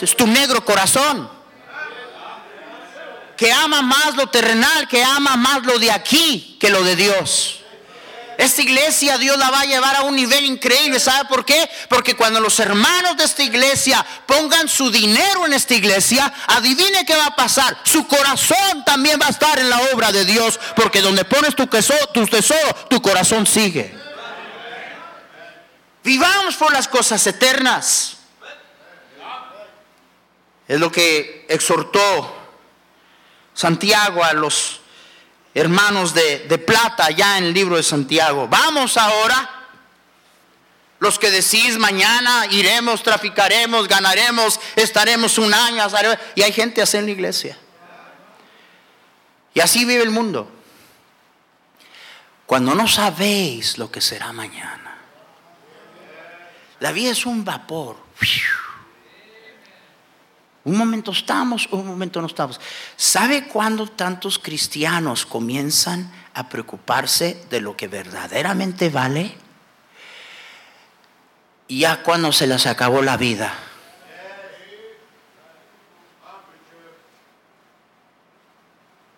Es 0.00 0.16
tu 0.16 0.26
negro 0.26 0.64
corazón. 0.64 1.30
Que 3.36 3.52
ama 3.52 3.82
más 3.82 4.16
lo 4.16 4.28
terrenal, 4.28 4.88
que 4.88 5.04
ama 5.04 5.36
más 5.36 5.62
lo 5.64 5.78
de 5.78 5.90
aquí 5.90 6.56
que 6.58 6.70
lo 6.70 6.82
de 6.82 6.96
Dios. 6.96 7.60
Esta 8.38 8.60
iglesia 8.60 9.16
Dios 9.16 9.38
la 9.38 9.50
va 9.50 9.60
a 9.60 9.64
llevar 9.64 9.96
a 9.96 10.02
un 10.02 10.14
nivel 10.14 10.44
increíble. 10.44 11.00
¿Sabe 11.00 11.26
por 11.26 11.44
qué? 11.44 11.70
Porque 11.88 12.14
cuando 12.14 12.40
los 12.40 12.60
hermanos 12.60 13.16
de 13.16 13.24
esta 13.24 13.42
iglesia 13.42 14.04
pongan 14.26 14.68
su 14.68 14.90
dinero 14.90 15.46
en 15.46 15.54
esta 15.54 15.74
iglesia, 15.74 16.32
adivine 16.48 17.06
qué 17.06 17.16
va 17.16 17.26
a 17.26 17.36
pasar. 17.36 17.78
Su 17.84 18.06
corazón 18.06 18.84
también 18.84 19.18
va 19.20 19.26
a 19.26 19.30
estar 19.30 19.58
en 19.58 19.70
la 19.70 19.80
obra 19.94 20.12
de 20.12 20.24
Dios. 20.26 20.60
Porque 20.74 21.00
donde 21.00 21.24
pones 21.24 21.54
tu, 21.54 21.66
tesoro, 21.66 22.06
tu 22.08 22.26
tesoro, 22.26 22.74
tu 22.90 23.00
corazón 23.00 23.46
sigue. 23.46 23.94
Vivamos 26.04 26.56
por 26.56 26.72
las 26.72 26.88
cosas 26.88 27.26
eternas. 27.26 28.15
Es 30.68 30.80
lo 30.80 30.90
que 30.90 31.46
exhortó 31.48 32.34
Santiago 33.54 34.22
a 34.24 34.32
los 34.32 34.80
hermanos 35.54 36.12
de, 36.12 36.58
plata 36.58 37.10
ya 37.10 37.38
en 37.38 37.44
el 37.44 37.54
libro 37.54 37.76
de 37.76 37.82
Santiago. 37.82 38.48
Vamos 38.48 38.96
ahora. 38.96 39.52
Los 40.98 41.18
que 41.18 41.30
decís 41.30 41.76
mañana 41.78 42.46
iremos, 42.50 43.02
traficaremos, 43.02 43.86
ganaremos, 43.86 44.58
estaremos 44.76 45.38
un 45.38 45.52
año. 45.52 45.86
Y 46.34 46.42
hay 46.42 46.52
gente 46.52 46.82
así 46.82 46.96
en 46.96 47.06
la 47.06 47.12
iglesia. 47.12 47.56
Y 49.54 49.60
así 49.60 49.84
vive 49.84 50.02
el 50.02 50.10
mundo. 50.10 50.50
Cuando 52.46 52.74
no 52.74 52.86
sabéis 52.88 53.78
lo 53.78 53.90
que 53.90 54.00
será 54.00 54.32
mañana. 54.32 54.96
La 56.80 56.92
vida 56.92 57.10
es 57.10 57.24
un 57.24 57.44
vapor. 57.44 57.96
Un 60.66 60.76
momento 60.76 61.12
estamos, 61.12 61.68
un 61.70 61.86
momento 61.86 62.20
no 62.20 62.26
estamos. 62.26 62.60
¿Sabe 62.96 63.46
cuándo 63.46 63.86
tantos 63.86 64.40
cristianos 64.40 65.24
comienzan 65.24 66.10
a 66.34 66.48
preocuparse 66.48 67.46
de 67.48 67.60
lo 67.60 67.76
que 67.76 67.86
verdaderamente 67.86 68.90
vale? 68.90 69.32
Ya 71.68 72.02
cuando 72.02 72.32
se 72.32 72.48
les 72.48 72.66
acabó 72.66 73.00
la 73.00 73.16
vida. 73.16 73.54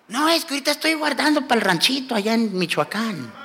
No, 0.09 0.29
es 0.29 0.45
que 0.45 0.53
ahorita 0.53 0.73
estoy 0.73 0.93
guardando 0.93 1.49
para 1.49 1.61
el 1.63 1.65
ranchito 1.65 2.15
allá 2.15 2.35
en 2.35 2.59
Michoacán. 2.59 3.38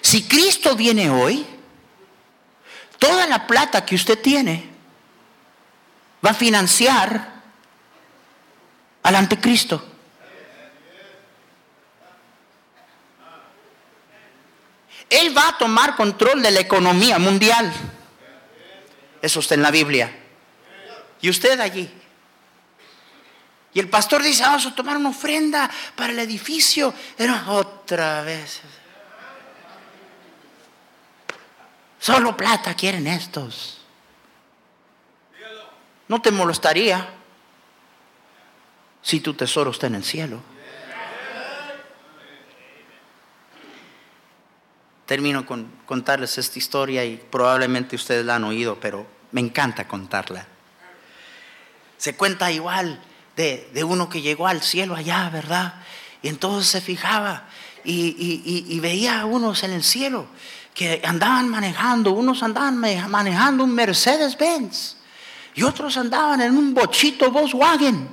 Si 0.00 0.24
Cristo 0.24 0.74
viene 0.74 1.10
hoy, 1.10 1.46
toda 2.98 3.26
la 3.26 3.46
plata 3.46 3.84
que 3.84 3.94
usted 3.94 4.20
tiene 4.20 4.68
va 6.24 6.30
a 6.30 6.34
financiar 6.34 7.40
al 9.02 9.16
anticristo. 9.16 9.84
Él 15.08 15.36
va 15.36 15.48
a 15.48 15.58
tomar 15.58 15.96
control 15.96 16.40
de 16.40 16.52
la 16.52 16.60
economía 16.60 17.18
mundial. 17.18 17.72
Eso 19.20 19.40
está 19.40 19.54
en 19.54 19.62
la 19.62 19.72
Biblia. 19.72 20.16
Y 21.20 21.28
usted 21.28 21.58
allí. 21.58 21.90
Y 23.74 23.80
el 23.80 23.88
pastor 23.88 24.22
dice, 24.22 24.42
vamos 24.42 24.66
a 24.66 24.74
tomar 24.74 24.96
una 24.96 25.10
ofrenda 25.10 25.70
para 25.96 26.12
el 26.12 26.18
edificio. 26.20 26.94
Era 27.18 27.50
otra 27.50 28.22
vez. 28.22 28.60
Solo 32.00 32.34
plata 32.34 32.74
quieren 32.74 33.06
estos. 33.06 33.78
No 36.08 36.22
te 36.22 36.30
molestaría 36.30 37.06
si 39.02 39.20
tu 39.20 39.34
tesoro 39.34 39.70
está 39.70 39.86
en 39.86 39.96
el 39.96 40.04
cielo. 40.04 40.40
Termino 45.04 45.44
con 45.44 45.70
contarles 45.84 46.38
esta 46.38 46.58
historia 46.58 47.04
y 47.04 47.16
probablemente 47.16 47.96
ustedes 47.96 48.24
la 48.24 48.36
han 48.36 48.44
oído, 48.44 48.80
pero 48.80 49.06
me 49.32 49.42
encanta 49.42 49.86
contarla. 49.86 50.46
Se 51.98 52.16
cuenta 52.16 52.50
igual 52.50 52.98
de, 53.36 53.84
uno 53.84 54.08
que 54.08 54.22
llegó 54.22 54.46
al 54.46 54.62
cielo 54.62 54.96
allá, 54.96 55.28
¿verdad? 55.28 55.74
Y 56.22 56.28
entonces 56.28 56.70
se 56.70 56.80
fijaba 56.80 57.46
y, 57.84 58.64
y 58.68 58.80
veía 58.80 59.20
a 59.20 59.26
unos 59.26 59.64
en 59.64 59.72
el 59.72 59.84
cielo 59.84 60.26
que 60.74 61.02
andaban 61.04 61.48
manejando, 61.48 62.12
unos 62.12 62.42
andaban 62.42 62.78
manejando 62.78 63.64
un 63.64 63.74
Mercedes-Benz 63.74 64.96
y 65.54 65.62
otros 65.62 65.96
andaban 65.96 66.40
en 66.40 66.56
un 66.56 66.72
bochito 66.74 67.30
Volkswagen 67.30 68.08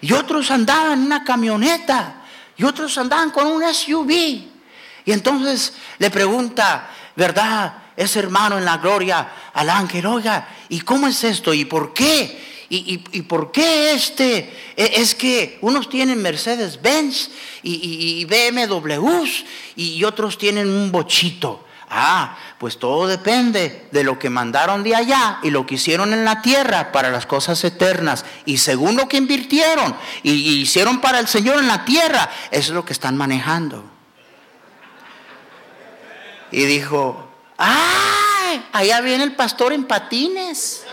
y 0.00 0.12
otros 0.12 0.50
andaban 0.50 1.00
en 1.00 1.06
una 1.06 1.24
camioneta 1.24 2.22
y 2.56 2.64
otros 2.64 2.96
andaban 2.98 3.30
con 3.30 3.46
un 3.46 3.62
SUV. 3.72 4.10
Y 4.10 5.12
entonces 5.12 5.74
le 5.98 6.10
pregunta, 6.10 6.90
¿verdad? 7.16 7.74
Ese 7.96 8.18
hermano 8.18 8.58
en 8.58 8.64
la 8.64 8.78
gloria 8.78 9.30
al 9.52 9.68
ángel, 9.68 10.06
oiga, 10.06 10.48
¿y 10.68 10.80
cómo 10.80 11.06
es 11.06 11.22
esto? 11.24 11.52
¿Y 11.52 11.64
por 11.64 11.92
qué? 11.92 12.48
¿Y, 12.72 13.02
y, 13.10 13.22
por 13.22 13.50
qué 13.50 13.94
este? 13.94 14.72
E, 14.76 14.92
es 15.00 15.16
que 15.16 15.58
unos 15.60 15.88
tienen 15.88 16.22
Mercedes-Benz 16.22 17.30
y, 17.64 18.20
y, 18.20 18.24
BMWs 18.26 19.44
y 19.74 20.04
otros 20.04 20.38
tienen 20.38 20.68
un 20.68 20.92
bochito. 20.92 21.66
Ah, 21.92 22.36
pues 22.58 22.78
todo 22.78 23.08
depende 23.08 23.88
de 23.90 24.04
lo 24.04 24.16
que 24.16 24.30
mandaron 24.30 24.84
de 24.84 24.94
allá 24.94 25.40
y 25.42 25.50
lo 25.50 25.66
que 25.66 25.74
hicieron 25.74 26.12
en 26.12 26.24
la 26.24 26.40
tierra 26.40 26.92
para 26.92 27.10
las 27.10 27.26
cosas 27.26 27.64
eternas. 27.64 28.24
Y 28.44 28.58
según 28.58 28.96
lo 28.96 29.08
que 29.08 29.16
invirtieron 29.16 29.96
y, 30.22 30.60
hicieron 30.60 31.00
para 31.00 31.18
el 31.18 31.26
Señor 31.26 31.58
en 31.58 31.66
la 31.66 31.84
tierra, 31.84 32.30
eso 32.52 32.70
es 32.70 32.74
lo 32.74 32.84
que 32.84 32.92
están 32.92 33.16
manejando. 33.16 33.84
Y 36.52 36.64
dijo, 36.64 37.28
¡ay! 37.58 38.64
Allá 38.72 39.00
viene 39.00 39.24
el 39.24 39.34
pastor 39.34 39.72
en 39.72 39.84
patines. 39.84 40.84